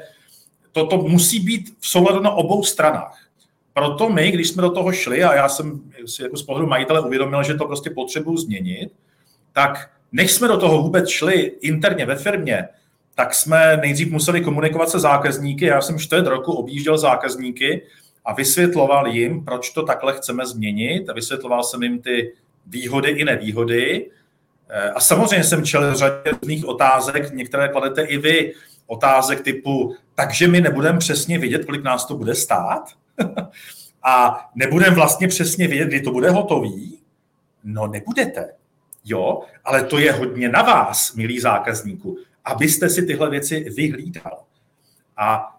to, 0.73 0.87
to 0.87 0.97
musí 0.97 1.41
být 1.41 1.77
v 1.81 1.89
souladu 1.89 2.21
na 2.21 2.31
obou 2.31 2.65
stranách. 2.65 3.28
Proto 3.79 4.09
my, 4.09 4.31
když 4.31 4.49
jsme 4.49 4.63
do 4.63 4.71
toho 4.71 4.93
šli, 4.93 5.25
a 5.25 5.35
já 5.35 5.49
jsem 5.49 5.81
si 6.07 6.23
jako 6.23 6.37
z 6.37 6.43
pohledu 6.43 6.69
majitele 6.69 7.01
uvědomil, 7.01 7.43
že 7.43 7.55
to 7.55 7.67
prostě 7.67 7.91
potřebuji 7.91 8.37
změnit, 8.37 8.93
tak 9.53 9.91
než 10.13 10.33
jsme 10.33 10.49
do 10.49 10.57
toho 10.57 10.83
vůbec 10.83 11.09
šli 11.09 11.35
interně 11.61 12.07
ve 12.07 12.17
firmě, 12.17 12.69
tak 13.15 13.35
jsme 13.35 13.77
nejdřív 13.77 14.11
museli 14.11 14.41
komunikovat 14.41 14.91
se 14.91 14.99
zákazníky. 14.99 15.65
Já 15.65 15.81
jsem 15.81 15.99
čtvrt 15.99 16.27
roku 16.27 16.53
objížděl 16.53 16.99
zákazníky 16.99 17.83
a 18.25 18.35
vysvětloval 18.35 19.07
jim, 19.07 19.45
proč 19.45 19.71
to 19.71 19.83
takhle 19.83 20.15
chceme 20.17 20.47
změnit 20.47 21.09
a 21.09 21.13
vysvětloval 21.13 21.63
jsem 21.63 21.83
jim 21.83 22.03
ty 22.03 22.33
výhody 22.67 23.11
i 23.11 23.25
nevýhody. 23.25 24.11
Eh, 24.69 24.91
a 24.91 25.01
samozřejmě 25.01 25.45
jsem 25.45 25.65
čel 25.65 25.95
řadě 25.95 26.31
různých 26.43 26.67
otázek, 26.67 27.31
některé 27.33 27.69
kladete 27.69 28.03
i 28.03 28.19
vy, 28.19 28.55
otázek 28.87 29.41
typu, 29.41 29.95
takže 30.15 30.49
my 30.49 30.61
nebudeme 30.61 30.99
přesně 30.99 31.39
vidět, 31.39 31.65
kolik 31.65 31.85
nás 31.85 32.07
to 32.07 32.17
bude 32.17 32.35
stát 32.35 32.99
a 34.03 34.45
nebudeme 34.55 34.97
vlastně 34.97 35.29
přesně 35.29 35.69
vědět, 35.69 35.89
kdy 35.89 36.01
to 36.01 36.11
bude 36.11 36.31
hotový. 36.31 36.99
No 37.65 37.87
nebudete, 37.87 38.53
jo, 39.05 39.43
ale 39.65 39.85
to 39.85 39.99
je 39.99 40.13
hodně 40.13 40.49
na 40.49 40.63
vás, 40.63 41.15
milí 41.15 41.41
zákazníku, 41.41 42.19
abyste 42.45 42.89
si 42.89 43.07
tyhle 43.07 43.31
věci 43.31 43.67
vyhlídal. 43.77 44.43
A 45.17 45.57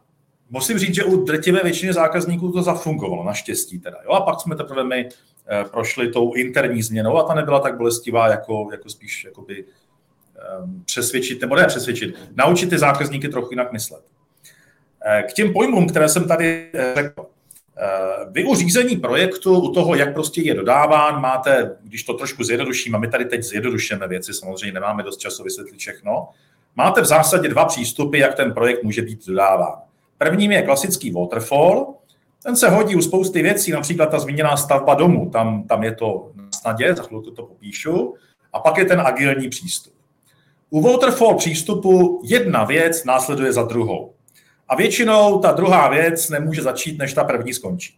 musím 0.50 0.78
říct, 0.78 0.96
že 0.96 1.04
u 1.04 1.24
drtivé 1.24 1.60
většiny 1.64 1.94
zákazníků 1.94 2.52
to 2.52 2.64
zafungovalo, 2.64 3.24
naštěstí 3.24 3.80
teda. 3.80 3.98
Jo? 4.04 4.12
A 4.12 4.22
pak 4.22 4.42
jsme 4.42 4.56
teprve 4.56 4.84
my 4.84 5.10
eh, 5.48 5.64
prošli 5.72 6.12
tou 6.12 6.34
interní 6.34 6.82
změnou 6.82 7.18
a 7.18 7.24
ta 7.24 7.34
nebyla 7.34 7.60
tak 7.60 7.78
bolestivá, 7.78 8.28
jako, 8.28 8.68
jako 8.72 8.90
spíš 8.90 9.24
jakoby, 9.24 9.66
um, 10.64 10.84
přesvědčit, 10.86 11.42
nebo 11.42 11.56
ne 11.56 11.66
přesvědčit, 11.68 12.16
naučit 12.36 12.70
ty 12.70 12.78
zákazníky 12.78 13.30
trochu 13.30 13.48
jinak 13.52 13.72
myslet. 13.72 14.04
Eh, 15.06 15.24
k 15.24 15.34
těm 15.34 15.54
pojmům, 15.54 15.88
které 15.90 16.10
jsem 16.10 16.28
tady 16.28 16.70
eh, 16.74 16.94
řekl. 16.96 17.26
Vy 18.32 18.44
u 18.44 18.56
řízení 18.56 18.98
projektu, 18.98 19.60
u 19.60 19.74
toho, 19.74 19.96
jak 19.96 20.14
prostě 20.14 20.42
je 20.42 20.54
dodáván, 20.54 21.22
máte, 21.22 21.78
když 21.84 22.04
to 22.04 22.14
trošku 22.14 22.44
zjednoduším, 22.44 22.96
a 22.96 22.98
my 22.98 23.08
tady 23.08 23.26
teď 23.26 23.44
zjednodušíme 23.44 24.08
věci, 24.08 24.34
samozřejmě 24.34 24.72
nemáme 24.72 25.04
dost 25.04 25.18
času 25.18 25.44
vysvětlit 25.44 25.78
všechno, 25.78 26.28
máte 26.76 27.02
v 27.02 27.06
zásadě 27.06 27.50
dva 27.50 27.66
přístupy, 27.66 28.20
jak 28.20 28.36
ten 28.36 28.54
projekt 28.54 28.84
může 28.84 29.02
být 29.02 29.28
dodáván. 29.28 29.74
Prvním 30.18 30.52
je 30.52 30.62
klasický 30.62 31.12
waterfall, 31.12 31.94
ten 32.44 32.56
se 32.56 32.70
hodí 32.70 32.96
u 32.96 33.02
spousty 33.02 33.42
věcí, 33.42 33.72
například 33.72 34.06
ta 34.06 34.20
zmíněná 34.20 34.58
stavba 34.58 34.94
domu, 34.94 35.30
tam, 35.30 35.64
tam 35.64 35.84
je 35.84 35.96
to 35.96 36.32
na 36.36 36.52
snadě, 36.52 36.96
za 36.96 37.04
chvilku 37.04 37.32
to 37.32 37.44
popíšu, 37.44 38.16
a 38.54 38.60
pak 38.60 38.78
je 38.78 38.86
ten 38.86 39.02
agilní 39.02 39.50
přístup. 39.50 39.94
U 40.70 40.82
waterfall 40.82 41.36
přístupu 41.36 42.22
jedna 42.24 42.64
věc 42.64 43.04
následuje 43.04 43.54
za 43.54 43.64
druhou. 43.64 44.14
A 44.70 44.76
většinou 44.76 45.40
ta 45.40 45.52
druhá 45.52 45.90
věc 45.90 46.30
nemůže 46.30 46.62
začít, 46.62 46.98
než 46.98 47.14
ta 47.14 47.24
první 47.24 47.54
skončí. 47.54 47.98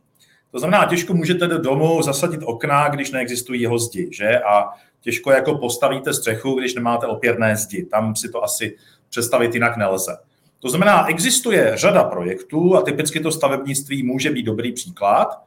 To 0.52 0.60
znamená, 0.60 0.86
těžko 0.86 1.14
můžete 1.14 1.48
do 1.48 1.58
domu 1.58 2.02
zasadit 2.02 2.42
okna, 2.44 2.90
když 2.90 3.12
neexistují 3.12 3.62
jeho 3.62 3.80
zdi, 3.80 4.10
že? 4.12 4.40
A 4.40 4.70
těžko 5.02 5.32
jako 5.32 5.58
postavíte 5.58 6.14
střechu, 6.14 6.60
když 6.60 6.76
nemáte 6.76 7.08
opěrné 7.08 7.56
zdi. 7.56 7.86
Tam 7.86 8.16
si 8.16 8.30
to 8.30 8.44
asi 8.44 8.78
představit 9.10 9.54
jinak 9.54 9.78
nelze. 9.78 10.18
To 10.60 10.70
znamená, 10.70 11.08
existuje 11.08 11.72
řada 11.76 12.04
projektů 12.04 12.76
a 12.76 12.82
typicky 12.82 13.20
to 13.20 13.32
stavebnictví 13.32 14.04
může 14.04 14.30
být 14.30 14.44
dobrý 14.44 14.72
příklad, 14.72 15.44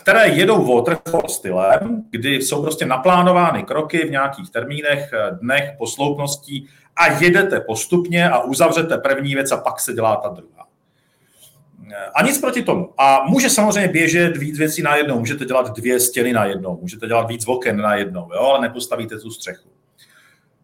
které 0.00 0.28
jedou 0.28 0.74
waterfall 0.74 1.28
stylem, 1.28 2.04
kdy 2.10 2.34
jsou 2.34 2.62
prostě 2.62 2.86
naplánovány 2.86 3.62
kroky 3.62 4.06
v 4.06 4.10
nějakých 4.10 4.50
termínech, 4.50 5.10
dnech, 5.40 5.72
posloupností 5.78 6.68
a 6.96 7.06
jedete 7.06 7.60
postupně 7.60 8.30
a 8.30 8.42
uzavřete 8.42 8.98
první 8.98 9.34
věc 9.34 9.52
a 9.52 9.56
pak 9.56 9.80
se 9.80 9.92
dělá 9.92 10.16
ta 10.16 10.28
druhá. 10.28 10.66
A 12.14 12.22
nic 12.22 12.40
proti 12.40 12.62
tomu. 12.62 12.88
A 12.98 13.24
může 13.28 13.50
samozřejmě 13.50 13.88
běžet 13.88 14.36
víc 14.36 14.58
věcí 14.58 14.82
na 14.82 14.96
jednou. 14.96 15.18
Můžete 15.18 15.44
dělat 15.44 15.76
dvě 15.76 16.00
stěny 16.00 16.32
na 16.32 16.44
jednou, 16.44 16.78
můžete 16.80 17.06
dělat 17.06 17.28
víc 17.28 17.48
oken 17.48 17.76
na 17.76 17.94
jednou, 17.94 18.28
jo? 18.34 18.40
ale 18.40 18.60
nepostavíte 18.60 19.18
tu 19.18 19.30
střechu. 19.30 19.68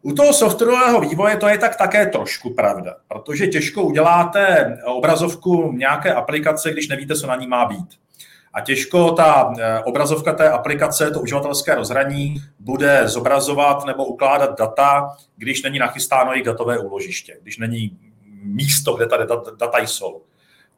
U 0.03 0.13
toho 0.13 0.33
softwarového 0.33 1.01
vývoje 1.01 1.37
to 1.37 1.49
je 1.49 1.59
tak 1.59 1.77
také 1.77 2.07
trošku 2.07 2.55
pravda, 2.55 2.97
protože 3.09 3.47
těžko 3.47 3.83
uděláte 3.83 4.77
obrazovku 4.87 5.73
nějaké 5.73 6.15
aplikace, 6.15 6.73
když 6.73 6.89
nevíte, 6.89 7.15
co 7.15 7.27
na 7.27 7.37
ní 7.37 7.47
má 7.47 7.67
být. 7.67 8.04
A 8.55 8.61
těžko 8.61 9.11
ta 9.11 9.53
eh, 9.59 9.81
obrazovka 9.85 10.33
té 10.33 10.51
aplikace, 10.51 11.11
to 11.11 11.21
uživatelské 11.21 11.75
rozhraní, 11.75 12.35
bude 12.59 13.09
zobrazovat 13.09 13.87
nebo 13.87 14.05
ukládat 14.05 14.59
data, 14.59 15.17
když 15.37 15.63
není 15.63 15.79
nachystáno 15.79 16.33
jejich 16.33 16.47
datové 16.47 16.79
úložiště, 16.79 17.37
když 17.43 17.59
není 17.59 17.99
místo, 18.43 18.95
kde 18.95 19.07
ta 19.07 19.17
data, 19.59 19.79
jsou. 19.79 20.23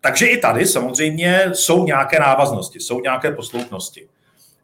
Takže 0.01 0.27
i 0.27 0.37
tady 0.39 0.67
samozřejmě 0.67 1.45
jsou 1.53 1.85
nějaké 1.85 2.19
návaznosti, 2.19 2.81
jsou 2.81 3.01
nějaké 3.01 3.31
posloupnosti. 3.31 4.09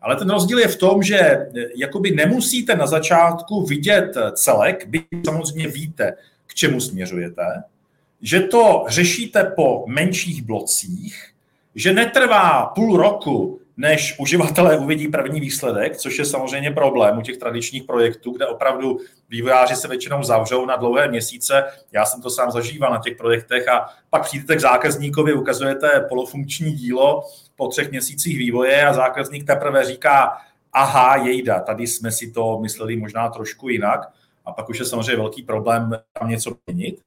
Ale 0.00 0.16
ten 0.16 0.30
rozdíl 0.30 0.58
je 0.58 0.68
v 0.68 0.76
tom, 0.76 1.02
že 1.02 1.18
eh, 1.18 1.48
jakoby 1.76 2.10
nemusíte 2.10 2.76
na 2.76 2.86
začátku 2.86 3.62
vidět 3.66 4.16
celek, 4.32 4.86
byť 4.86 5.04
samozřejmě 5.24 5.68
víte, 5.68 6.12
k 6.46 6.54
čemu 6.54 6.80
směřujete, 6.80 7.62
že 8.22 8.40
to 8.40 8.84
řešíte 8.88 9.52
po 9.56 9.84
menších 9.86 10.42
blocích, 10.42 11.31
že 11.74 11.92
netrvá 11.92 12.66
půl 12.66 12.96
roku, 12.96 13.58
než 13.76 14.18
uživatelé 14.18 14.78
uvidí 14.78 15.08
první 15.08 15.40
výsledek, 15.40 15.96
což 15.96 16.18
je 16.18 16.24
samozřejmě 16.24 16.70
problém 16.70 17.18
u 17.18 17.22
těch 17.22 17.36
tradičních 17.36 17.84
projektů, 17.84 18.30
kde 18.30 18.46
opravdu 18.46 18.98
vývojáři 19.28 19.76
se 19.76 19.88
většinou 19.88 20.22
zavřou 20.22 20.66
na 20.66 20.76
dlouhé 20.76 21.08
měsíce. 21.08 21.64
Já 21.92 22.04
jsem 22.04 22.22
to 22.22 22.30
sám 22.30 22.50
zažíval 22.50 22.92
na 22.92 22.98
těch 22.98 23.16
projektech 23.16 23.68
a 23.68 23.88
pak 24.10 24.22
přijdete 24.22 24.56
k 24.56 24.60
zákazníkovi, 24.60 25.32
ukazujete 25.32 26.06
polofunkční 26.08 26.72
dílo 26.72 27.22
po 27.56 27.68
třech 27.68 27.90
měsících 27.90 28.38
vývoje 28.38 28.86
a 28.86 28.92
zákazník 28.92 29.46
teprve 29.46 29.84
říká, 29.84 30.36
aha, 30.72 31.16
jejda, 31.16 31.60
tady 31.60 31.86
jsme 31.86 32.12
si 32.12 32.30
to 32.30 32.58
mysleli 32.62 32.96
možná 32.96 33.28
trošku 33.28 33.68
jinak 33.68 34.00
a 34.44 34.52
pak 34.52 34.68
už 34.68 34.78
je 34.78 34.84
samozřejmě 34.84 35.16
velký 35.16 35.42
problém 35.42 35.90
tam 36.18 36.28
něco 36.28 36.56
měnit. 36.66 37.00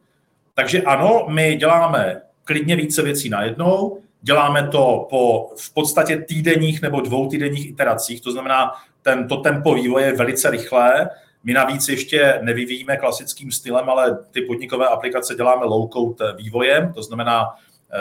Takže 0.54 0.82
ano, 0.82 1.26
my 1.30 1.56
děláme 1.56 2.22
klidně 2.44 2.76
více 2.76 3.02
věcí 3.02 3.30
najednou, 3.30 4.02
Děláme 4.26 4.68
to 4.68 5.08
po 5.10 5.50
v 5.58 5.74
podstatě 5.74 6.18
týdenních 6.18 6.82
nebo 6.82 7.02
dvou 7.02 7.30
týdenních 7.30 7.70
iteracích, 7.70 8.22
to 8.22 8.32
znamená, 8.32 8.72
ten, 9.02 9.28
to 9.28 9.38
tempo 9.38 9.74
vývoje 9.74 10.06
je 10.06 10.16
velice 10.16 10.50
rychlé. 10.50 11.10
My 11.44 11.54
navíc 11.54 11.90
ještě 11.90 12.40
nevyvíjíme 12.42 12.98
klasickým 12.98 13.52
stylem, 13.52 13.90
ale 13.90 14.18
ty 14.32 14.42
podnikové 14.42 14.88
aplikace 14.88 15.36
děláme 15.36 15.66
low-code 15.66 16.36
vývojem, 16.36 16.94
to 16.94 17.04
znamená, 17.04 17.46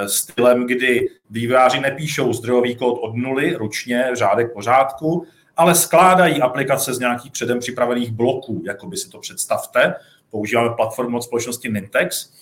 stylem, 0.07 0.67
kdy 0.67 1.09
vývojáři 1.31 1.81
nepíšou 1.81 2.33
zdrojový 2.33 2.77
kód 2.77 2.99
od 3.03 3.17
nuly, 3.17 3.55
ručně, 3.55 4.11
řádek 4.13 4.53
pořádku, 4.53 5.27
ale 5.57 5.75
skládají 5.75 6.43
aplikace 6.43 6.95
z 6.95 6.99
nějakých 6.99 7.33
předem 7.33 7.59
připravených 7.59 8.13
bloků, 8.13 8.63
jako 8.67 8.87
by 8.87 8.97
si 8.97 9.11
to 9.11 9.19
představte. 9.19 9.95
Používáme 10.31 10.71
platformu 10.77 11.17
od 11.17 11.23
společnosti 11.23 11.69
Nintex, 11.69 12.33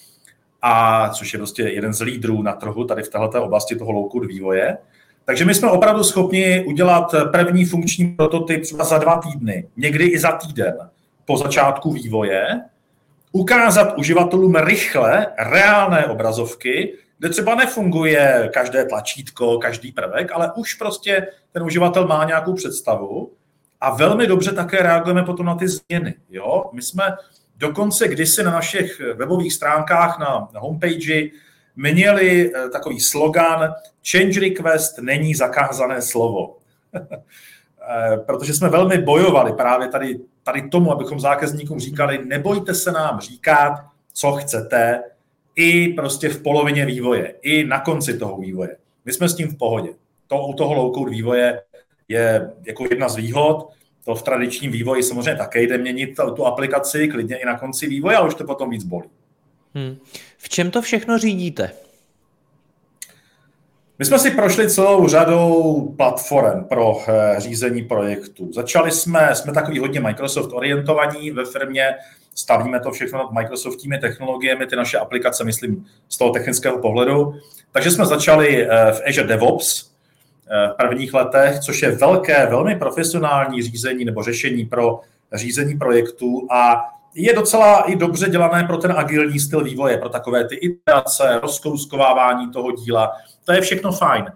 a 0.63 1.09
což 1.09 1.33
je 1.33 1.39
prostě 1.39 1.63
jeden 1.63 1.95
z 1.95 2.01
lídrů 2.01 2.43
na 2.43 2.53
trhu 2.53 2.85
tady 2.85 3.03
v 3.03 3.09
této 3.09 3.45
oblasti 3.45 3.77
toho 3.77 3.93
low 3.93 4.27
vývoje. 4.27 4.79
Takže 5.25 5.45
my 5.45 5.55
jsme 5.55 5.71
opravdu 5.71 6.05
schopni 6.05 6.65
udělat 6.67 7.15
první 7.33 7.65
funkční 7.65 8.09
prototyp 8.09 8.63
třeba 8.63 8.85
za 8.85 8.99
dva 8.99 9.17
týdny, 9.17 9.69
někdy 9.77 10.05
i 10.05 10.19
za 10.19 10.33
týden 10.33 10.75
po 11.25 11.37
začátku 11.37 11.93
vývoje, 11.93 12.61
ukázat 13.33 13.99
uživatelům 13.99 14.57
rychle 14.57 15.27
reálné 15.39 16.07
obrazovky, 16.07 16.99
kde 17.19 17.29
třeba 17.29 17.55
nefunguje 17.55 18.51
každé 18.55 18.85
tlačítko, 18.85 19.59
každý 19.59 19.93
prvek, 19.93 20.33
ale 20.33 20.53
už 20.57 20.75
prostě 20.75 21.27
ten 21.53 21.63
uživatel 21.63 22.07
má 22.07 22.25
nějakou 22.25 22.55
představu 22.55 23.33
a 23.81 23.95
velmi 23.95 24.27
dobře 24.27 24.53
také 24.53 24.83
reagujeme 24.83 25.23
potom 25.23 25.47
na 25.47 25.55
ty 25.55 25.69
změny. 25.69 26.15
Jo? 26.31 26.65
My 26.73 26.83
jsme 26.83 27.05
dokonce 27.63 28.09
kdysi 28.09 28.43
na 28.43 28.51
našich 28.51 29.01
webových 29.15 29.53
stránkách 29.53 30.19
na, 30.19 30.49
na 30.53 30.61
homepage 30.61 31.31
měli 31.77 32.53
eh, 32.55 32.69
takový 32.69 33.01
slogan 33.01 33.75
Change 34.11 34.41
request 34.41 34.99
není 34.99 35.35
zakázané 35.35 36.03
slovo. 36.03 36.57
Eh, 37.89 38.17
protože 38.17 38.55
jsme 38.55 38.69
velmi 38.69 38.99
bojovali 38.99 39.53
právě 39.53 39.89
tady, 39.89 40.19
tady 40.43 40.69
tomu, 40.69 40.93
abychom 40.93 41.21
zákazníkům 41.21 41.81
říkali, 41.81 42.25
nebojte 42.25 42.75
se 42.75 42.93
nám 42.93 43.21
říkat, 43.21 43.73
co 44.13 44.33
chcete, 44.33 45.03
i 45.57 45.89
prostě 45.89 46.29
v 46.29 46.43
polovině 46.43 46.87
vývoje, 46.87 47.35
i 47.43 47.65
na 47.65 47.81
konci 47.81 48.19
toho 48.19 48.39
vývoje. 48.39 48.77
My 49.05 49.13
jsme 49.13 49.29
s 49.29 49.35
tím 49.35 49.49
v 49.49 49.59
pohodě. 49.59 49.91
To 50.27 50.47
u 50.47 50.55
toho 50.55 50.75
low 50.75 51.09
vývoje 51.09 51.63
je 52.09 52.51
jako 52.63 52.87
jedna 52.91 53.09
z 53.09 53.17
výhod. 53.17 53.73
To 54.05 54.15
v 54.15 54.23
tradičním 54.23 54.73
vývoji 54.73 55.03
samozřejmě 55.03 55.37
také 55.37 55.63
jde 55.63 55.79
měnit 55.79 56.21
tu 56.37 56.47
aplikaci, 56.47 57.09
klidně 57.09 57.37
i 57.37 57.47
na 57.47 57.59
konci 57.59 57.87
vývoje, 57.87 58.17
a 58.17 58.25
už 58.25 58.35
to 58.35 58.45
potom 58.45 58.71
víc 58.71 58.85
bolí. 58.85 59.09
Hmm. 59.75 59.97
V 60.39 60.49
čem 60.49 60.71
to 60.71 60.83
všechno 60.83 61.19
řídíte? 61.19 61.71
My 63.99 64.07
jsme 64.07 64.19
si 64.19 64.31
prošli 64.31 64.71
celou 64.71 65.09
řadou 65.09 65.95
platform 65.97 66.65
pro 66.65 66.97
eh, 67.09 67.35
řízení 67.41 67.83
projektů. 67.83 68.53
Začali 68.53 68.91
jsme, 68.91 69.35
jsme 69.35 69.53
takový 69.53 69.79
hodně 69.79 70.01
Microsoft 70.01 70.53
orientovaní 70.53 71.31
ve 71.31 71.45
firmě, 71.45 71.95
stavíme 72.35 72.81
to 72.81 72.91
všechno 72.91 73.19
nad 73.19 73.33
Microsoftními 73.33 73.99
technologiemi, 73.99 74.67
ty 74.67 74.77
naše 74.77 74.99
aplikace, 74.99 75.45
myslím, 75.45 75.87
z 76.09 76.19
toho 76.19 76.31
technického 76.31 76.79
pohledu. 76.79 77.35
Takže 77.73 77.91
jsme 77.91 78.07
začali 78.07 78.67
eh, 78.67 78.93
v 78.93 79.03
Azure 79.09 79.27
DevOps 79.27 79.92
v 80.73 80.77
prvních 80.77 81.15
letech, 81.15 81.59
což 81.59 81.83
je 81.83 81.91
velké, 81.91 82.47
velmi 82.47 82.77
profesionální 82.77 83.63
řízení 83.63 84.05
nebo 84.05 84.23
řešení 84.23 84.65
pro 84.65 85.01
řízení 85.35 85.79
projektů 85.79 86.47
a 86.51 86.89
je 87.15 87.35
docela 87.35 87.81
i 87.81 87.97
dobře 87.97 88.29
dělané 88.29 88.65
pro 88.65 88.77
ten 88.77 88.93
agilní 88.97 89.41
styl 89.41 89.65
vývoje, 89.65 89.99
pro 89.99 90.09
takové 90.09 90.49
ty 90.49 90.55
iterace, 90.55 91.41
rozkouskovávání 91.43 92.51
toho 92.51 92.73
díla. 92.73 93.13
To 93.45 93.53
je 93.53 93.61
všechno 93.61 93.93
fajn. 93.93 94.33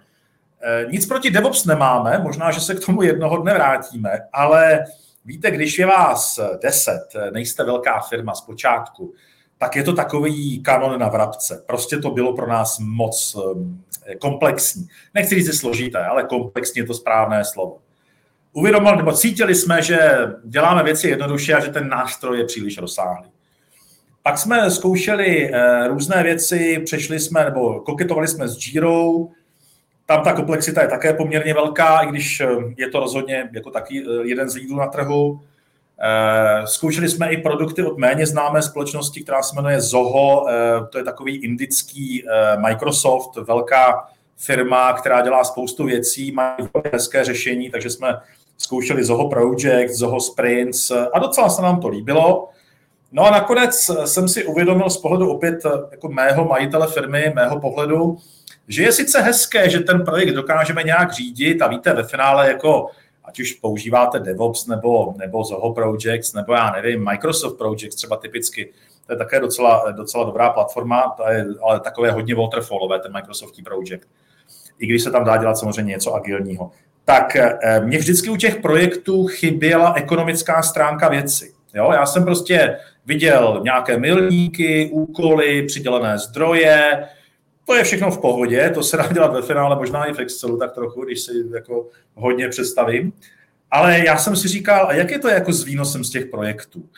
Eh, 0.63 0.87
nic 0.91 1.07
proti 1.07 1.31
DevOps 1.31 1.65
nemáme, 1.65 2.19
možná, 2.19 2.51
že 2.51 2.61
se 2.61 2.75
k 2.75 2.87
tomu 2.87 3.03
jednoho 3.03 3.37
dne 3.37 3.55
vrátíme, 3.55 4.11
ale 4.33 4.85
víte, 5.25 5.51
když 5.51 5.79
je 5.79 5.87
vás 5.87 6.41
deset, 6.63 7.07
nejste 7.31 7.65
velká 7.65 8.01
firma 8.01 8.35
z 8.35 8.41
počátku, 8.41 9.13
tak 9.59 9.77
je 9.77 9.83
to 9.83 9.93
takový 9.93 10.63
kanon 10.63 11.01
na 11.01 11.09
vrabce. 11.09 11.65
Prostě 11.67 11.99
to 11.99 12.11
bylo 12.11 12.35
pro 12.35 12.47
nás 12.49 12.79
moc 12.79 13.37
eh, 14.07 14.15
komplexní. 14.15 14.89
Nechci 15.15 15.35
říct 15.35 15.59
složité, 15.59 16.05
ale 16.05 16.25
komplexní 16.25 16.79
je 16.81 16.87
to 16.87 16.95
správné 16.95 17.45
slovo 17.45 17.79
uvědomili, 18.57 18.97
nebo 18.97 19.13
cítili 19.13 19.55
jsme, 19.55 19.83
že 19.83 19.99
děláme 20.45 20.83
věci 20.83 21.09
jednoduše 21.09 21.55
a 21.55 21.61
že 21.61 21.71
ten 21.71 21.89
nástroj 21.89 22.39
je 22.39 22.45
příliš 22.45 22.79
rozsáhlý. 22.79 23.31
Pak 24.23 24.39
jsme 24.39 24.71
zkoušeli 24.71 25.51
eh, 25.53 25.89
různé 25.89 26.23
věci, 26.23 26.79
přešli 26.85 27.21
jsme, 27.21 27.45
nebo 27.45 27.81
koketovali 27.81 28.29
jsme 28.29 28.49
s 28.49 28.67
Jirou, 28.67 29.33
tam 30.07 30.25
ta 30.25 30.33
komplexita 30.33 30.83
je 30.83 30.89
také 30.89 31.13
poměrně 31.13 31.55
velká, 31.55 32.01
i 32.01 32.09
když 32.09 32.41
eh, 32.41 32.49
je 32.77 32.89
to 32.89 33.01
rozhodně 33.01 33.51
jako 33.53 33.71
taky 33.71 34.05
eh, 34.07 34.29
jeden 34.29 34.51
z 34.51 34.55
lídrů 34.55 34.77
na 34.77 34.87
trhu. 34.87 35.41
Zkoušeli 36.65 37.09
jsme 37.09 37.33
i 37.33 37.37
produkty 37.37 37.83
od 37.83 37.99
méně 37.99 38.27
známé 38.27 38.63
společnosti, 38.63 39.21
která 39.21 39.43
se 39.43 39.57
jmenuje 39.57 39.81
Zoho, 39.81 40.47
to 40.91 40.99
je 40.99 41.05
takový 41.05 41.37
indický 41.37 42.25
Microsoft, 42.57 43.37
velká 43.37 44.09
firma, 44.37 44.93
která 44.93 45.21
dělá 45.21 45.45
spoustu 45.45 45.85
věcí, 45.85 46.33
má 46.33 46.57
hezké 46.93 47.25
řešení, 47.25 47.71
takže 47.71 47.91
jsme 47.91 48.21
zkoušeli 48.59 49.05
Zoho 49.05 49.29
Project, 49.29 49.95
Zoho 49.95 50.21
Sprints 50.21 50.91
a 50.91 51.19
docela 51.19 51.49
se 51.49 51.63
nám 51.63 51.81
to 51.81 51.89
líbilo. 51.89 52.49
No 53.13 53.27
a 53.27 53.31
nakonec 53.31 53.91
jsem 54.05 54.29
si 54.29 54.45
uvědomil 54.45 54.91
z 54.91 54.97
pohledu 54.97 55.31
opět 55.31 55.59
jako 55.91 56.09
mého 56.09 56.45
majitele 56.45 56.87
firmy, 56.87 57.33
mého 57.35 57.61
pohledu, 57.61 58.17
že 58.69 58.83
je 58.83 58.93
sice 58.93 59.21
hezké, 59.21 59.71
že 59.71 59.81
ten 59.81 60.05
projekt 60.05 60.35
dokážeme 60.35 60.83
nějak 60.83 61.13
řídit 61.13 61.63
a 61.63 61.67
víte, 61.69 61.93
ve 61.93 62.05
finále 62.05 62.49
jako 62.49 62.87
ať 63.27 63.41
už 63.41 63.53
používáte 63.53 64.21
DevOps 64.21 64.67
nebo, 64.67 65.15
nebo 65.19 65.45
Zoho 65.45 65.73
Projects, 65.73 66.33
nebo 66.33 66.53
já 66.53 66.71
nevím, 66.71 67.05
Microsoft 67.05 67.59
Projects 67.59 67.97
třeba 67.97 68.17
typicky, 68.17 68.73
to 69.07 69.13
je 69.13 69.19
také 69.19 69.41
docela, 69.41 69.91
docela 69.93 70.25
dobrá 70.25 70.51
platforma, 70.51 71.15
to 71.17 71.29
je 71.29 71.47
ale 71.63 71.81
takové 71.81 72.11
hodně 72.11 72.35
waterfallové, 72.35 72.99
ten 72.99 73.13
Microsoftí 73.13 73.63
Project. 73.63 74.07
I 74.79 74.87
když 74.87 75.03
se 75.03 75.11
tam 75.11 75.25
dá 75.25 75.37
dělat 75.37 75.59
samozřejmě 75.59 75.91
něco 75.91 76.15
agilního 76.15 76.71
tak 77.07 77.37
eh, 77.37 77.81
mě 77.81 77.99
vždycky 77.99 78.31
u 78.31 78.37
těch 78.37 78.57
projektů 78.57 79.27
chyběla 79.27 79.95
ekonomická 79.97 80.63
stránka 80.63 81.09
věci. 81.09 81.53
Jo? 81.75 81.91
Já 81.93 82.07
jsem 82.07 82.25
prostě 82.25 82.77
viděl 83.07 83.61
nějaké 83.65 83.99
milníky, 83.99 84.91
úkoly, 84.93 85.63
přidělené 85.63 86.19
zdroje, 86.19 87.07
to 87.67 87.75
je 87.75 87.85
všechno 87.85 88.11
v 88.11 88.21
pohodě, 88.21 88.71
to 88.75 88.83
se 88.83 88.97
dá 88.97 89.13
dělat 89.13 89.33
ve 89.33 89.43
finále, 89.43 89.77
možná 89.77 90.05
i 90.05 90.13
v 90.13 90.19
Excelu 90.19 90.59
tak 90.59 90.73
trochu, 90.73 91.05
když 91.05 91.21
si 91.21 91.33
jako 91.55 91.87
hodně 92.15 92.49
představím. 92.49 93.13
Ale 93.71 93.99
já 93.99 94.17
jsem 94.17 94.37
si 94.37 94.49
říkal, 94.49 94.87
a 94.87 94.93
jak 94.93 95.11
je 95.11 95.19
to 95.19 95.29
jako 95.29 95.53
s 95.53 95.65
výnosem 95.65 96.05
z 96.05 96.11
těch 96.11 96.27
projektů? 96.27 96.89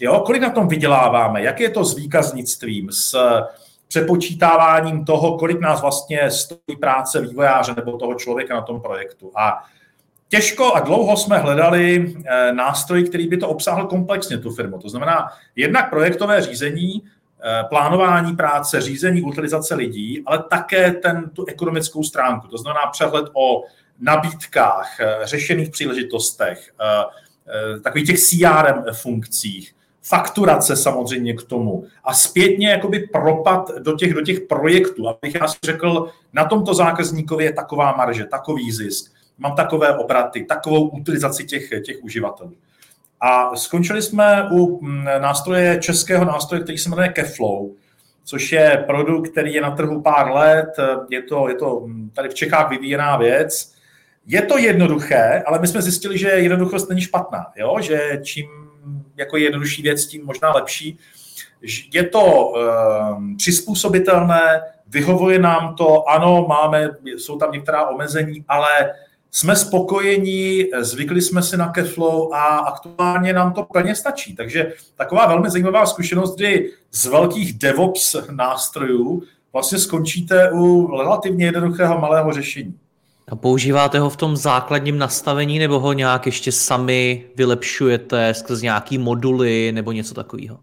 Jo, 0.00 0.22
kolik 0.26 0.42
na 0.42 0.50
tom 0.50 0.68
vyděláváme? 0.68 1.42
Jak 1.42 1.60
je 1.60 1.70
to 1.70 1.84
s 1.84 1.96
výkaznictvím, 1.96 2.88
s 2.92 3.16
přepočítáváním 3.88 5.04
toho, 5.04 5.38
kolik 5.38 5.60
nás 5.60 5.80
vlastně 5.80 6.30
stojí 6.30 6.76
práce 6.80 7.20
vývojáře 7.20 7.74
nebo 7.76 7.98
toho 7.98 8.14
člověka 8.14 8.54
na 8.54 8.62
tom 8.62 8.80
projektu. 8.80 9.32
A 9.36 9.64
těžko 10.28 10.74
a 10.74 10.80
dlouho 10.80 11.16
jsme 11.16 11.38
hledali 11.38 12.14
eh, 12.24 12.52
nástroj, 12.52 13.04
který 13.04 13.28
by 13.28 13.36
to 13.36 13.48
obsáhl 13.48 13.86
komplexně, 13.86 14.38
tu 14.38 14.50
firmu. 14.50 14.78
To 14.78 14.88
znamená 14.88 15.28
jednak 15.56 15.90
projektové 15.90 16.42
řízení, 16.42 17.02
plánování 17.68 18.36
práce, 18.36 18.80
řízení, 18.80 19.22
utilizace 19.22 19.74
lidí, 19.74 20.22
ale 20.26 20.44
také 20.50 20.92
ten, 20.92 21.30
tu 21.30 21.44
ekonomickou 21.46 22.02
stránku. 22.02 22.48
To 22.48 22.58
znamená 22.58 22.86
přehled 22.86 23.26
o 23.32 23.62
nabídkách, 24.00 25.00
eh, 25.00 25.18
řešených 25.24 25.70
příležitostech, 25.70 26.72
takových 27.82 28.06
těch 28.06 28.18
CRM 28.18 28.84
funkcích, 28.92 29.74
fakturace 30.02 30.76
samozřejmě 30.76 31.34
k 31.34 31.42
tomu 31.42 31.84
a 32.04 32.14
zpětně 32.14 32.68
jakoby 32.68 32.98
propad 33.12 33.70
do 33.78 33.96
těch, 33.96 34.14
do 34.14 34.20
těch 34.20 34.40
projektů, 34.40 35.08
abych 35.08 35.34
já 35.34 35.48
si 35.48 35.58
řekl, 35.62 36.08
na 36.32 36.44
tomto 36.44 36.74
zákazníkovi 36.74 37.44
je 37.44 37.52
taková 37.52 37.96
marže, 37.96 38.24
takový 38.24 38.72
zisk, 38.72 39.12
mám 39.38 39.56
takové 39.56 39.96
obraty, 39.96 40.44
takovou 40.44 40.88
utilizaci 40.88 41.44
těch, 41.44 41.68
těch 41.84 41.96
uživatelů. 42.02 42.52
A 43.26 43.56
skončili 43.56 44.02
jsme 44.02 44.48
u 44.52 44.80
mm, 44.86 45.04
nástroje, 45.18 45.78
českého 45.80 46.24
nástroje, 46.24 46.62
který 46.62 46.78
se 46.78 46.88
jmenuje 46.88 47.08
Keflow, 47.08 47.66
což 48.24 48.52
je 48.52 48.84
produkt, 48.86 49.28
který 49.28 49.54
je 49.54 49.60
na 49.60 49.70
trhu 49.70 50.02
pár 50.02 50.32
let, 50.32 50.68
je 51.10 51.22
to, 51.22 51.48
je 51.48 51.54
to 51.54 51.80
mm, 51.80 52.10
tady 52.10 52.28
v 52.28 52.34
Čechách 52.34 52.70
vyvíjená 52.70 53.16
věc. 53.16 53.72
Je 54.26 54.42
to 54.42 54.58
jednoduché, 54.58 55.42
ale 55.46 55.58
my 55.58 55.66
jsme 55.66 55.82
zjistili, 55.82 56.18
že 56.18 56.28
jednoduchost 56.28 56.88
není 56.88 57.00
špatná, 57.00 57.46
jo? 57.56 57.76
že 57.80 58.20
čím 58.22 58.46
jako 59.16 59.36
jednodušší 59.36 59.82
věc, 59.82 60.06
tím 60.06 60.26
možná 60.26 60.52
lepší. 60.54 60.98
Je 61.94 62.02
to 62.02 62.48
um, 62.48 63.36
přizpůsobitelné, 63.36 64.60
vyhovuje 64.88 65.38
nám 65.38 65.74
to, 65.74 66.08
ano, 66.08 66.46
máme, 66.48 66.88
jsou 67.16 67.38
tam 67.38 67.52
některá 67.52 67.86
omezení, 67.88 68.44
ale 68.48 68.68
jsme 69.36 69.56
spokojení, 69.56 70.64
zvykli 70.80 71.22
jsme 71.22 71.42
si 71.42 71.56
na 71.56 71.68
Keflow 71.68 72.32
a 72.32 72.56
aktuálně 72.56 73.32
nám 73.32 73.52
to 73.52 73.62
plně 73.62 73.94
stačí. 73.94 74.36
Takže 74.36 74.72
taková 74.94 75.26
velmi 75.26 75.50
zajímavá 75.50 75.86
zkušenost, 75.86 76.36
kdy 76.36 76.70
z 76.92 77.06
velkých 77.06 77.58
DevOps 77.58 78.16
nástrojů 78.30 79.22
vlastně 79.52 79.78
skončíte 79.78 80.50
u 80.52 80.96
relativně 80.96 81.44
jednoduchého 81.44 82.00
malého 82.00 82.32
řešení. 82.32 82.74
A 83.28 83.36
používáte 83.36 83.98
ho 83.98 84.10
v 84.10 84.16
tom 84.16 84.36
základním 84.36 84.98
nastavení 84.98 85.58
nebo 85.58 85.80
ho 85.80 85.92
nějak 85.92 86.26
ještě 86.26 86.52
sami 86.52 87.24
vylepšujete 87.36 88.34
skrz 88.34 88.62
nějaký 88.62 88.98
moduly 88.98 89.72
nebo 89.72 89.92
něco 89.92 90.14
takového? 90.14 90.58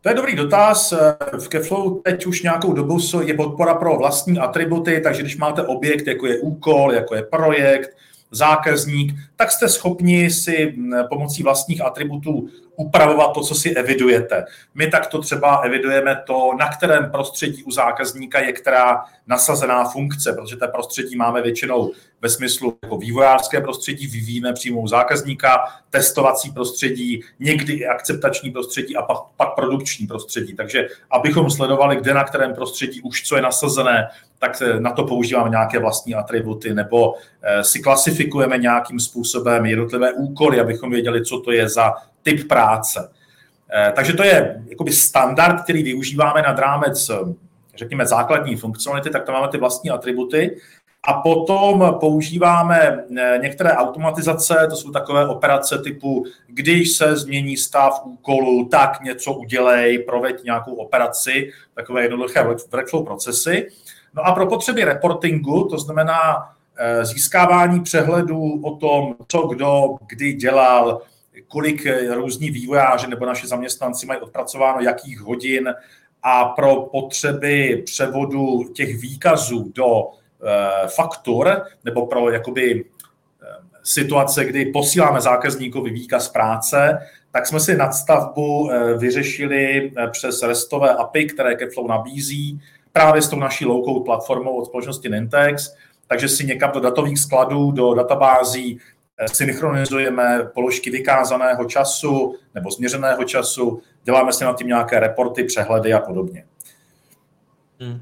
To 0.00 0.08
je 0.08 0.14
dobrý 0.14 0.36
dotaz. 0.36 0.94
V 1.38 1.48
Keflow 1.48 2.02
teď 2.02 2.26
už 2.26 2.42
nějakou 2.42 2.72
dobu 2.72 2.98
je 3.22 3.34
podpora 3.34 3.74
pro 3.74 3.96
vlastní 3.96 4.38
atributy, 4.38 5.00
takže 5.00 5.22
když 5.22 5.36
máte 5.36 5.62
objekt, 5.62 6.06
jako 6.06 6.26
je 6.26 6.38
úkol, 6.38 6.92
jako 6.92 7.14
je 7.14 7.22
projekt, 7.22 7.96
zákazník, 8.30 9.14
tak 9.36 9.50
jste 9.50 9.68
schopni 9.68 10.30
si 10.30 10.74
pomocí 11.08 11.42
vlastních 11.42 11.84
atributů 11.84 12.48
upravovat 12.76 13.32
to, 13.32 13.40
co 13.40 13.54
si 13.54 13.74
evidujete. 13.74 14.44
My 14.74 14.86
takto 14.86 15.18
třeba 15.18 15.56
evidujeme 15.56 16.22
to, 16.26 16.50
na 16.58 16.68
kterém 16.68 17.10
prostředí 17.10 17.64
u 17.64 17.70
zákazníka 17.70 18.40
je 18.40 18.52
která 18.52 19.04
nasazená 19.26 19.84
funkce, 19.84 20.32
protože 20.32 20.56
té 20.56 20.68
prostředí 20.68 21.16
máme 21.16 21.42
většinou 21.42 21.90
ve 22.22 22.28
smyslu 22.28 22.78
jako 22.82 22.96
vývojářské 22.96 23.60
prostředí, 23.60 24.06
vyvíjíme 24.06 24.52
přímo 24.52 24.80
u 24.80 24.86
zákazníka, 24.86 25.64
testovací 25.90 26.50
prostředí, 26.50 27.20
někdy 27.38 27.72
i 27.72 27.86
akceptační 27.86 28.50
prostředí 28.50 28.96
a 28.96 29.02
pak, 29.02 29.16
pak 29.36 29.54
produkční 29.54 30.06
prostředí. 30.06 30.54
Takže 30.54 30.88
abychom 31.10 31.50
sledovali, 31.50 31.96
kde 31.96 32.14
na 32.14 32.24
kterém 32.24 32.54
prostředí 32.54 33.00
už 33.00 33.22
co 33.22 33.36
je 33.36 33.42
nasazené, 33.42 34.08
tak 34.38 34.62
na 34.78 34.92
to 34.92 35.04
používáme 35.04 35.50
nějaké 35.50 35.78
vlastní 35.78 36.14
atributy 36.14 36.74
nebo 36.74 37.14
eh, 37.42 37.64
si 37.64 37.80
klasifikujeme 37.80 38.58
nějakým 38.58 39.00
způsobem 39.00 39.66
jednotlivé 39.66 40.12
úkoly, 40.12 40.60
abychom 40.60 40.90
věděli, 40.90 41.24
co 41.24 41.40
to 41.40 41.52
je 41.52 41.68
za 41.68 41.94
typ 42.22 42.48
práce. 42.48 43.10
Eh, 43.74 43.92
takže 43.96 44.12
to 44.12 44.24
je 44.24 44.62
jakoby 44.68 44.92
standard, 44.92 45.62
který 45.62 45.82
využíváme 45.82 46.42
nad 46.42 46.58
rámec, 46.58 47.10
řekněme, 47.76 48.06
základní 48.06 48.56
funkcionality, 48.56 49.10
tak 49.10 49.24
to 49.24 49.32
máme 49.32 49.48
ty 49.48 49.58
vlastní 49.58 49.90
atributy. 49.90 50.56
A 51.02 51.12
potom 51.12 51.96
používáme 52.00 53.04
eh, 53.18 53.38
některé 53.42 53.72
automatizace, 53.72 54.66
to 54.70 54.76
jsou 54.76 54.90
takové 54.90 55.28
operace 55.28 55.78
typu, 55.78 56.24
když 56.46 56.92
se 56.92 57.16
změní 57.16 57.56
stav 57.56 58.00
úkolu, 58.04 58.68
tak 58.68 59.00
něco 59.00 59.32
udělej, 59.32 59.98
proveď 59.98 60.44
nějakou 60.44 60.74
operaci, 60.74 61.50
takové 61.74 62.02
jednoduché 62.02 62.44
workflow 62.72 63.04
procesy. 63.04 63.68
No 64.14 64.26
a 64.26 64.32
pro 64.32 64.46
potřeby 64.46 64.84
reportingu, 64.84 65.64
to 65.64 65.78
znamená 65.78 66.48
eh, 66.78 67.04
získávání 67.04 67.80
přehledů 67.80 68.60
o 68.62 68.76
tom, 68.76 69.14
co 69.28 69.46
kdo 69.46 69.96
kdy 70.06 70.32
dělal, 70.32 71.00
kolik 71.48 71.86
eh, 71.86 72.14
různí 72.14 72.50
vývojáři 72.50 73.06
nebo 73.06 73.26
naši 73.26 73.46
zaměstnanci 73.46 74.06
mají 74.06 74.20
odpracováno 74.20 74.80
jakých 74.80 75.20
hodin 75.20 75.74
a 76.22 76.44
pro 76.44 76.76
potřeby 76.76 77.82
převodu 77.86 78.64
těch 78.74 79.00
výkazů 79.00 79.72
do 79.74 80.10
faktur 80.86 81.62
nebo 81.84 82.06
pro 82.06 82.30
jakoby 82.30 82.84
situace, 83.82 84.44
kdy 84.44 84.66
posíláme 84.66 85.20
zákazníkovi 85.20 85.90
výkaz 85.90 86.28
práce, 86.28 86.98
tak 87.32 87.46
jsme 87.46 87.60
si 87.60 87.76
nadstavbu 87.76 88.70
vyřešili 88.98 89.92
přes 90.10 90.42
restové 90.42 90.94
API, 90.94 91.24
které 91.24 91.54
Keflow 91.54 91.88
nabízí, 91.88 92.60
právě 92.92 93.22
s 93.22 93.28
tou 93.28 93.38
naší 93.38 93.66
low-code 93.66 94.04
platformou 94.04 94.56
od 94.56 94.64
společnosti 94.64 95.08
Nintex, 95.08 95.74
takže 96.06 96.28
si 96.28 96.46
někam 96.46 96.72
do 96.72 96.80
datových 96.80 97.18
skladů, 97.18 97.70
do 97.70 97.94
databází 97.94 98.78
eh, 99.18 99.28
synchronizujeme 99.28 100.50
položky 100.54 100.90
vykázaného 100.90 101.64
času 101.64 102.36
nebo 102.54 102.70
změřeného 102.70 103.24
času, 103.24 103.82
děláme 104.04 104.32
si 104.32 104.44
na 104.44 104.52
tím 104.52 104.66
nějaké 104.66 105.00
reporty, 105.00 105.44
přehledy 105.44 105.92
a 105.92 105.98
podobně. 105.98 106.44
Hmm. 107.80 108.00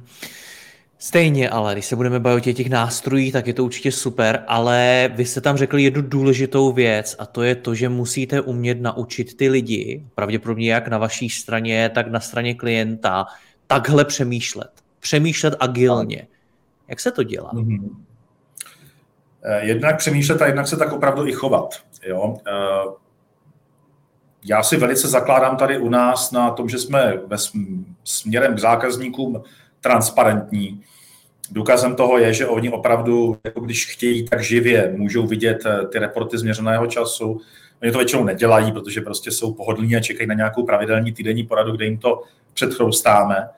Stejně 1.00 1.50
ale, 1.50 1.72
když 1.72 1.86
se 1.86 1.96
budeme 1.96 2.20
bavit 2.20 2.46
o 2.46 2.52
těch 2.52 2.70
nástrojích, 2.70 3.32
tak 3.32 3.46
je 3.46 3.54
to 3.54 3.64
určitě 3.64 3.92
super, 3.92 4.44
ale 4.46 5.10
vy 5.14 5.24
jste 5.24 5.40
tam 5.40 5.56
řekli 5.56 5.82
jednu 5.82 6.02
důležitou 6.02 6.72
věc 6.72 7.16
a 7.18 7.26
to 7.26 7.42
je 7.42 7.54
to, 7.54 7.74
že 7.74 7.88
musíte 7.88 8.40
umět 8.40 8.80
naučit 8.80 9.36
ty 9.36 9.48
lidi, 9.48 10.06
pravděpodobně 10.14 10.72
jak 10.72 10.88
na 10.88 10.98
vaší 10.98 11.30
straně, 11.30 11.90
tak 11.94 12.06
na 12.06 12.20
straně 12.20 12.54
klienta, 12.54 13.26
takhle 13.66 14.04
přemýšlet. 14.04 14.70
Přemýšlet 15.00 15.54
agilně. 15.60 16.26
Jak 16.88 17.00
se 17.00 17.10
to 17.10 17.22
dělá? 17.22 17.52
Mm-hmm. 17.52 17.96
Jednak 19.60 19.98
přemýšlet 19.98 20.42
a 20.42 20.46
jednak 20.46 20.68
se 20.68 20.76
tak 20.76 20.92
opravdu 20.92 21.26
i 21.26 21.32
chovat. 21.32 21.74
Jo? 22.06 22.36
Eh, 22.46 22.92
já 24.44 24.62
si 24.62 24.76
velice 24.76 25.08
zakládám 25.08 25.56
tady 25.56 25.78
u 25.78 25.88
nás 25.88 26.32
na 26.32 26.50
tom, 26.50 26.68
že 26.68 26.78
jsme 26.78 27.18
ve 27.26 27.36
směrem 28.04 28.54
k 28.54 28.58
zákazníkům 28.58 29.42
transparentní. 29.80 30.82
Důkazem 31.50 31.94
toho 31.94 32.18
je, 32.18 32.32
že 32.32 32.46
oni 32.46 32.70
opravdu, 32.70 33.38
jako 33.44 33.60
když 33.60 33.92
chtějí, 33.92 34.24
tak 34.24 34.44
živě 34.44 34.94
můžou 34.96 35.26
vidět 35.26 35.66
eh, 35.66 35.86
ty 35.86 35.98
reporty 35.98 36.38
změřeného 36.38 36.86
času. 36.86 37.40
Oni 37.82 37.92
to 37.92 37.98
většinou 37.98 38.24
nedělají, 38.24 38.72
protože 38.72 39.00
prostě 39.00 39.30
jsou 39.30 39.54
pohodlní 39.54 39.96
a 39.96 40.00
čekají 40.00 40.26
na 40.26 40.34
nějakou 40.34 40.62
pravidelní 40.66 41.12
týdenní 41.12 41.44
poradu, 41.44 41.72
kde 41.72 41.84
jim 41.84 41.98
to 41.98 42.22
předchroustáme 42.54 43.48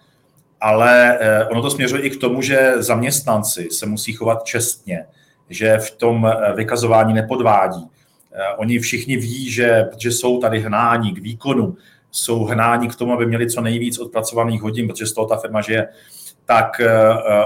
ale 0.61 1.19
eh, 1.19 1.45
ono 1.45 1.63
to 1.63 1.71
směřuje 1.71 2.03
i 2.03 2.11
k 2.11 2.21
tomu, 2.21 2.43
že 2.43 2.73
zaměstnanci 2.77 3.69
se 3.71 3.87
musí 3.87 4.13
chovat 4.13 4.45
čestně, 4.45 5.07
že 5.51 5.79
v 5.79 5.91
tom 5.91 6.27
eh, 6.27 6.53
vykazování 6.55 7.15
nepodvádí. 7.15 7.87
Oni 8.57 8.79
všichni 8.79 9.17
ví, 9.17 9.51
že, 9.51 9.89
že 9.99 10.13
jsou 10.13 10.41
tady 10.41 10.61
hnání 10.61 11.15
k 11.15 11.19
výkonu, 11.19 11.77
jsou 12.11 12.45
hnání 12.45 12.89
k 12.89 12.97
tomu, 12.97 13.13
aby 13.13 13.27
měli 13.27 13.51
co 13.51 13.61
nejvíc 13.61 13.99
odpracovaných 13.99 14.63
hodin, 14.63 14.89
protože 14.89 15.07
z 15.07 15.13
toho 15.13 15.27
ta 15.27 15.37
firma 15.37 15.61
žije, 15.61 15.89
tak 16.45 16.81
uh, 16.81 16.87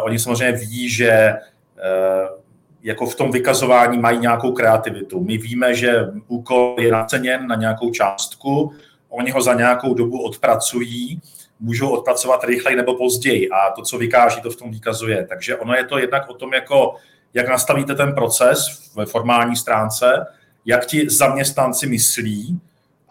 oni 0.03 0.19
samozřejmě 0.19 0.53
ví, 0.53 0.89
že 0.89 1.35
uh, 1.35 2.39
jako 2.83 3.07
v 3.07 3.15
tom 3.15 3.31
vykazování 3.31 3.99
mají 3.99 4.19
nějakou 4.19 4.53
kreativitu. 4.53 5.25
My 5.25 5.39
víme, 5.39 5.75
že 5.75 6.07
úkol 6.29 6.77
je 6.79 6.93
naceněn 6.93 7.47
na 7.47 7.57
nějakou 7.57 7.91
částku, 7.91 8.73
oni 9.09 9.31
ho 9.31 9.43
za 9.43 9.55
nějakou 9.55 9.95
dobu 9.95 10.23
odpracují, 10.23 11.21
můžou 11.61 11.91
odpracovat 11.91 12.45
rychleji 12.45 12.77
nebo 12.77 12.95
později 12.95 13.51
a 13.51 13.71
to, 13.71 13.83
co 13.83 13.99
vykáží, 13.99 14.41
to 14.41 14.51
v 14.51 14.57
tom 14.57 14.71
výkazuje. 14.71 15.27
Takže 15.29 15.57
ono 15.57 15.75
je 15.75 15.85
to 15.85 15.99
jednak 15.99 16.31
o 16.31 16.35
tom, 16.35 16.55
jako, 16.55 16.95
jak 17.35 17.49
nastavíte 17.49 17.95
ten 17.95 18.15
proces 18.15 18.91
ve 18.97 19.07
formální 19.07 19.57
stránce, 19.57 20.27
jak 20.65 20.87
ti 20.87 21.11
zaměstnanci 21.11 21.87
myslí, 21.87 22.61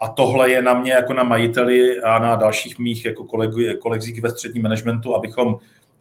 a 0.04 0.08
tohle 0.08 0.50
je 0.50 0.62
na 0.62 0.74
mě 0.74 0.92
jako 0.92 1.12
na 1.12 1.22
majiteli 1.22 2.00
a 2.00 2.18
na 2.18 2.36
dalších 2.36 2.78
mých 2.78 3.04
jako 3.04 3.24
kolegu, 3.24 3.58
kolegích 3.80 4.22
ve 4.22 4.30
středním 4.30 4.62
managementu, 4.62 5.16
abychom 5.16 5.56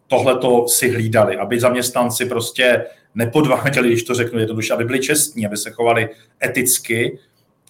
tohle 0.08 0.38
to 0.38 0.68
si 0.68 0.90
hlídali, 0.90 1.38
aby 1.38 1.60
zaměstnanci 1.60 2.26
prostě 2.26 2.86
nepodváděli, 3.16 3.88
když 3.88 4.04
to 4.04 4.14
řeknu 4.14 4.40
jednoduše, 4.40 4.74
aby 4.74 4.86
byli 4.86 5.00
čestní, 5.00 5.46
aby 5.46 5.58
se 5.58 5.72
chovali 5.72 6.10
eticky 6.46 7.20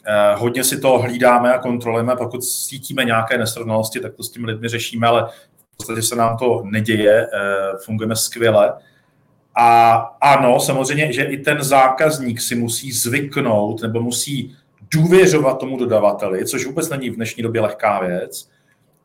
Eh, 0.06 0.36
hodně 0.36 0.64
si 0.64 0.80
to 0.80 1.00
hlídáme 1.00 1.54
a 1.54 1.58
kontrolujeme, 1.58 2.16
pokud 2.16 2.44
cítíme 2.44 3.06
nějaké 3.06 3.38
nesrovnalosti, 3.38 4.00
tak 4.00 4.14
to 4.14 4.24
s 4.24 4.32
těmi 4.32 4.48
lidmi 4.48 4.70
řešíme, 4.70 5.08
ale 5.08 5.30
v 5.74 5.78
podstatě 5.78 6.02
se 6.02 6.16
nám 6.16 6.38
to 6.38 6.62
neděje, 6.66 7.28
eh, 7.34 7.78
fungujeme 7.86 8.16
skvěle. 8.16 8.74
A 9.56 9.94
ano, 10.22 10.60
samozřejmě, 10.60 11.14
že 11.14 11.24
i 11.24 11.38
ten 11.38 11.64
zákazník 11.64 12.42
si 12.42 12.56
musí 12.56 12.92
zvyknout 12.92 13.82
nebo 13.82 14.02
musí 14.02 14.56
důvěřovat 14.94 15.60
tomu 15.60 15.78
dodavateli, 15.78 16.46
což 16.46 16.66
vůbec 16.66 16.90
není 16.90 17.10
v 17.10 17.16
dnešní 17.16 17.44
době 17.44 17.62
lehká 17.62 18.00
věc, 18.00 18.50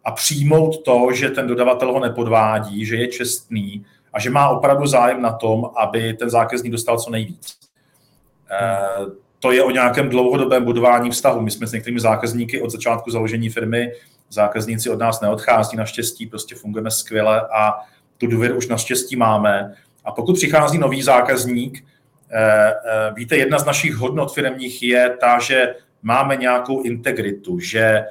a 0.05 0.11
přijmout 0.11 0.85
to, 0.85 1.09
že 1.12 1.31
ten 1.31 1.46
dodavatel 1.46 1.92
ho 1.92 2.01
nepodvádí, 2.01 2.85
že 2.85 2.96
je 2.96 3.09
čestný 3.09 3.85
a 4.12 4.20
že 4.20 4.31
má 4.31 4.48
opravdu 4.48 4.87
zájem 4.87 5.22
na 5.22 5.33
tom, 5.33 5.70
aby 5.77 6.14
ten 6.14 6.31
zákazník 6.31 6.72
dostal 6.72 6.98
co 6.98 7.11
nejvíc. 7.11 7.59
Hmm 8.48 9.12
to 9.40 9.53
je 9.53 9.62
o 9.62 9.70
nějakém 9.70 10.09
dlouhodobém 10.09 10.64
budování 10.64 11.11
vztahu. 11.11 11.40
My 11.40 11.51
jsme 11.51 11.66
s 11.66 11.72
některými 11.72 12.01
zákazníky 12.01 12.62
od 12.62 12.70
začátku 12.70 13.11
založení 13.11 13.48
firmy, 13.48 13.92
zákazníci 14.31 14.90
od 14.90 14.98
nás 14.98 15.20
neodchází 15.20 15.77
naštěstí, 15.77 16.27
prostě 16.27 16.55
fungujeme 16.55 16.90
skvěle 16.90 17.40
a 17.40 17.74
tu 18.18 18.27
důvěru 18.27 18.57
už 18.57 18.68
naštěstí 18.68 19.16
máme. 19.16 19.74
A 20.05 20.12
pokud 20.12 20.33
přichází 20.33 20.79
nový 20.79 21.03
zákazník, 21.03 21.79
eh, 21.79 21.83
eh, 21.83 21.97
víte, 23.14 23.36
jedna 23.36 23.58
z 23.58 23.64
našich 23.64 23.94
hodnot 23.94 24.34
firmních 24.34 24.82
je 24.82 25.16
ta, 25.20 25.38
že 25.38 25.74
máme 26.02 26.36
nějakou 26.36 26.82
integritu, 26.82 27.58
že 27.58 27.80
eh, 27.80 28.06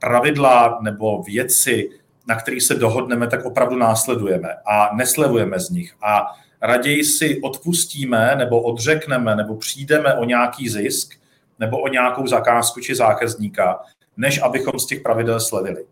pravidla 0.00 0.78
nebo 0.82 1.22
věci, 1.22 1.90
na 2.28 2.34
kterých 2.34 2.62
se 2.62 2.74
dohodneme, 2.74 3.26
tak 3.26 3.44
opravdu 3.44 3.76
následujeme 3.76 4.48
a 4.66 4.96
neslevujeme 4.96 5.60
z 5.60 5.70
nich. 5.70 5.94
A 6.02 6.26
raději 6.62 7.04
si 7.04 7.40
odpustíme 7.42 8.34
nebo 8.36 8.62
odřekneme 8.62 9.36
nebo 9.36 9.56
přijdeme 9.56 10.14
o 10.14 10.24
nějaký 10.24 10.68
zisk 10.68 11.14
nebo 11.58 11.78
o 11.78 11.88
nějakou 11.88 12.26
zakázku 12.26 12.80
či 12.80 12.94
zákazníka, 12.94 13.80
než 14.16 14.42
abychom 14.42 14.78
z 14.78 14.86
těch 14.86 15.00
pravidel 15.00 15.40
slevili. 15.40 15.84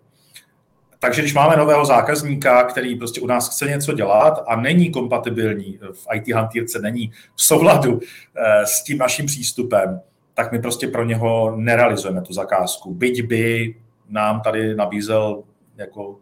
Takže 1.00 1.22
když 1.22 1.34
máme 1.34 1.56
nového 1.56 1.84
zákazníka, 1.84 2.64
který 2.64 2.96
prostě 2.96 3.20
u 3.20 3.26
nás 3.26 3.48
chce 3.48 3.66
něco 3.66 3.92
dělat 3.92 4.44
a 4.46 4.56
není 4.56 4.90
kompatibilní 4.90 5.78
v 5.92 6.06
IT 6.14 6.34
hantýrce, 6.34 6.78
není 6.78 7.12
v 7.34 7.42
souladu 7.42 8.00
eh, 8.00 8.66
s 8.66 8.84
tím 8.84 8.98
naším 8.98 9.26
přístupem, 9.26 10.00
tak 10.34 10.52
my 10.52 10.58
prostě 10.58 10.88
pro 10.88 11.04
něho 11.04 11.56
nerealizujeme 11.56 12.22
tu 12.22 12.32
zakázku. 12.32 12.94
Byť 12.94 13.22
by 13.22 13.74
nám 14.08 14.40
tady 14.40 14.74
nabízel 14.74 15.42
jako 15.76 16.16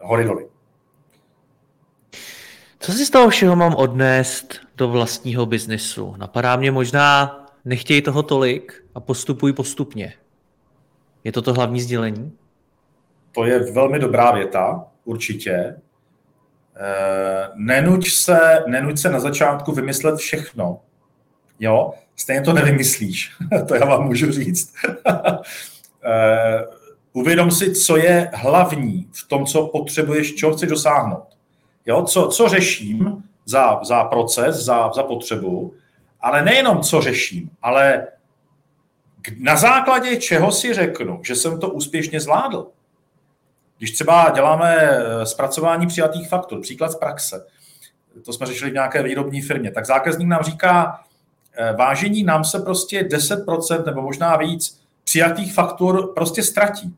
hory 0.00 0.24
doly. 0.24 0.48
Co 2.78 2.92
si 2.92 3.06
z 3.06 3.10
toho 3.10 3.28
všeho 3.28 3.56
mám 3.56 3.74
odnést 3.74 4.60
do 4.76 4.88
vlastního 4.88 5.46
biznesu? 5.46 6.14
Napadá 6.16 6.56
mě 6.56 6.70
možná, 6.70 7.38
nechtěj 7.64 8.02
toho 8.02 8.22
tolik 8.22 8.84
a 8.94 9.00
postupuj 9.00 9.52
postupně. 9.52 10.14
Je 11.24 11.32
to 11.32 11.42
to 11.42 11.54
hlavní 11.54 11.80
sdělení? 11.80 12.32
To 13.32 13.44
je 13.44 13.72
velmi 13.72 13.98
dobrá 13.98 14.30
věta, 14.30 14.84
určitě. 15.04 15.76
Nenuď 17.54 18.10
se, 18.10 18.64
nenuď 18.66 18.98
se 18.98 19.10
na 19.10 19.20
začátku 19.20 19.72
vymyslet 19.72 20.16
všechno. 20.16 20.80
Jo, 21.60 21.92
stejně 22.16 22.42
to 22.42 22.52
nevymyslíš, 22.52 23.32
to 23.68 23.74
já 23.74 23.84
vám 23.84 24.04
můžu 24.04 24.32
říct. 24.32 24.74
Uvědom 27.12 27.50
si, 27.50 27.74
co 27.74 27.96
je 27.96 28.30
hlavní 28.34 29.08
v 29.12 29.28
tom, 29.28 29.46
co 29.46 29.66
potřebuješ, 29.66 30.34
čeho 30.34 30.52
chceš 30.52 30.68
dosáhnout. 30.68 31.26
Jo, 31.86 32.02
co, 32.02 32.28
co 32.28 32.48
řeším 32.48 33.24
za, 33.44 33.80
za 33.84 34.04
proces, 34.04 34.56
za, 34.56 34.90
za 34.94 35.02
potřebu, 35.02 35.74
ale 36.20 36.42
nejenom 36.42 36.80
co 36.80 37.00
řeším, 37.00 37.50
ale 37.62 38.06
na 39.38 39.56
základě 39.56 40.16
čeho 40.16 40.52
si 40.52 40.74
řeknu, 40.74 41.20
že 41.24 41.34
jsem 41.36 41.60
to 41.60 41.70
úspěšně 41.70 42.20
zvládl. 42.20 42.66
Když 43.82 43.92
třeba 43.92 44.30
děláme 44.30 44.76
eh, 44.80 45.26
zpracování 45.26 45.86
přijatých 45.86 46.28
faktur, 46.28 46.60
příklad 46.60 46.92
z 46.92 46.96
praxe, 46.96 47.46
to 48.24 48.32
jsme 48.32 48.46
řešili 48.46 48.70
v 48.70 48.74
nějaké 48.74 49.02
výrobní 49.02 49.42
firmě, 49.42 49.70
tak 49.70 49.86
zákazník 49.86 50.28
nám 50.28 50.42
říká, 50.42 51.00
eh, 51.56 51.72
vážení 51.78 52.22
nám 52.24 52.44
se 52.44 52.60
prostě 52.60 53.02
10% 53.02 53.86
nebo 53.86 54.02
možná 54.02 54.36
víc 54.36 54.80
přijatých 55.04 55.54
faktur 55.54 56.12
prostě 56.14 56.42
ztratí. 56.42 56.94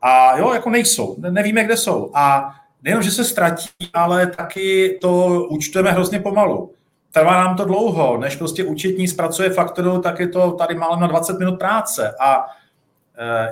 A 0.00 0.36
jo, 0.38 0.52
jako 0.52 0.70
nejsou, 0.70 1.16
nevíme, 1.18 1.64
kde 1.64 1.76
jsou. 1.76 2.10
A 2.14 2.54
nejenom, 2.82 3.02
že 3.02 3.10
se 3.10 3.24
ztratí, 3.24 3.68
ale 3.94 4.26
taky 4.26 4.98
to 5.00 5.44
účtujeme 5.50 5.92
hrozně 5.92 6.20
pomalu. 6.20 6.72
Trvá 7.12 7.44
nám 7.44 7.56
to 7.56 7.64
dlouho, 7.64 8.18
než 8.18 8.36
prostě 8.36 8.64
účetní 8.64 9.08
zpracuje 9.08 9.50
fakturu, 9.50 10.00
tak 10.00 10.20
je 10.20 10.28
to 10.28 10.52
tady 10.52 10.74
málo 10.74 10.96
na 10.96 11.06
20 11.06 11.38
minut 11.38 11.58
práce. 11.58 12.14
A 12.20 12.46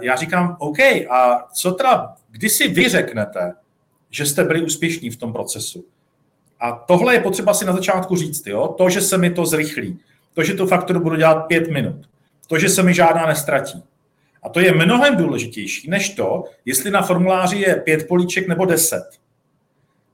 já 0.01 0.17
říkám, 0.17 0.57
OK, 0.59 0.79
a 1.11 1.49
co 1.53 1.73
teda, 1.73 2.15
kdy 2.31 2.49
si 2.49 2.69
vy 2.69 2.89
řeknete, 2.89 3.53
že 4.11 4.27
jste 4.27 4.45
byli 4.45 4.63
úspěšní 4.63 5.11
v 5.11 5.17
tom 5.17 5.33
procesu? 5.33 5.85
A 6.61 6.73
tohle 6.73 7.15
je 7.15 7.21
potřeba 7.21 7.55
si 7.55 7.65
na 7.65 7.73
začátku 7.73 8.17
říct, 8.17 8.47
jo? 8.47 8.69
to, 8.79 8.91
že 8.91 9.01
se 9.01 9.19
mi 9.19 9.31
to 9.31 9.47
zrychlí, 9.47 9.99
to, 10.35 10.43
že 10.43 10.55
tu 10.55 10.67
fakturu 10.67 11.01
budu 11.01 11.17
dělat 11.17 11.41
pět 11.41 11.71
minut, 11.71 12.09
to, 12.47 12.59
že 12.59 12.69
se 12.69 12.83
mi 12.83 12.95
žádná 12.95 13.27
nestratí. 13.27 13.83
A 14.43 14.49
to 14.49 14.61
je 14.61 14.73
mnohem 14.73 15.17
důležitější 15.17 15.91
než 15.91 16.11
to, 16.11 16.45
jestli 16.65 16.91
na 16.91 17.03
formuláři 17.03 17.59
je 17.59 17.75
pět 17.75 18.09
políček 18.09 18.49
nebo 18.49 18.65
deset. 18.65 19.09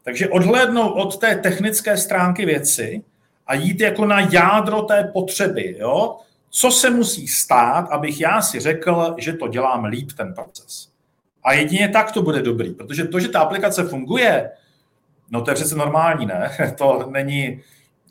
Takže 0.05 0.29
odhlédnout 0.29 0.93
od 0.93 1.21
té 1.21 1.35
technické 1.37 1.97
stránky 1.97 2.47
věci 2.47 3.03
a 3.47 3.55
jít 3.55 3.81
jako 3.81 4.07
na 4.07 4.21
jádro 4.21 4.83
té 4.83 5.11
potřeby. 5.13 5.77
Jo? 5.79 6.17
Co 6.51 6.71
se 6.71 6.91
musí 6.91 7.29
stát, 7.29 7.89
abych 7.91 8.21
já 8.21 8.43
si 8.43 8.61
řekl, 8.61 9.15
že 9.19 9.33
to 9.33 9.49
dělám 9.49 9.85
líp 9.85 10.13
ten 10.17 10.35
proces. 10.35 10.89
A 11.45 11.53
jedině 11.53 11.89
tak 11.89 12.13
to 12.13 12.23
bude 12.23 12.43
dobrý, 12.43 12.75
protože 12.75 13.05
to, 13.05 13.21
že 13.21 13.29
ta 13.29 13.41
aplikace 13.41 13.85
funguje, 13.85 14.51
no 15.31 15.43
to 15.43 15.51
je 15.51 15.55
přece 15.55 15.75
normální, 15.75 16.27
ne? 16.27 16.51
To 16.79 17.09
není, 17.11 17.61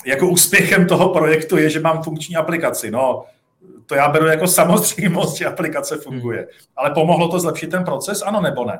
jako 0.05 0.29
úspěchem 0.29 0.87
toho 0.87 1.09
projektu 1.09 1.57
je, 1.57 1.69
že 1.69 1.79
mám 1.79 2.03
funkční 2.03 2.35
aplikaci. 2.35 2.91
No, 2.91 3.25
to 3.85 3.95
já 3.95 4.09
beru 4.09 4.25
jako 4.25 4.47
samozřejmost, 4.47 5.37
že 5.37 5.45
aplikace 5.45 5.97
funguje. 5.97 6.39
Hmm. 6.39 6.47
Ale 6.75 6.91
pomohlo 6.91 7.27
to 7.27 7.39
zlepšit 7.39 7.71
ten 7.71 7.83
proces, 7.83 8.21
ano 8.21 8.41
nebo 8.41 8.65
ne? 8.65 8.79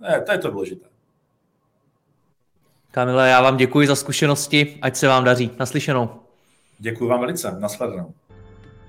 Ne, 0.00 0.20
to 0.20 0.32
je 0.32 0.38
to 0.38 0.50
důležité. 0.50 0.86
Kamile, 2.90 3.28
já 3.28 3.42
vám 3.42 3.56
děkuji 3.56 3.86
za 3.86 3.96
zkušenosti, 3.96 4.78
ať 4.82 4.96
se 4.96 5.08
vám 5.08 5.24
daří. 5.24 5.50
Naslyšenou. 5.58 6.10
Děkuji 6.78 7.08
vám 7.08 7.20
velice, 7.20 7.56
nasledanou. 7.58 8.12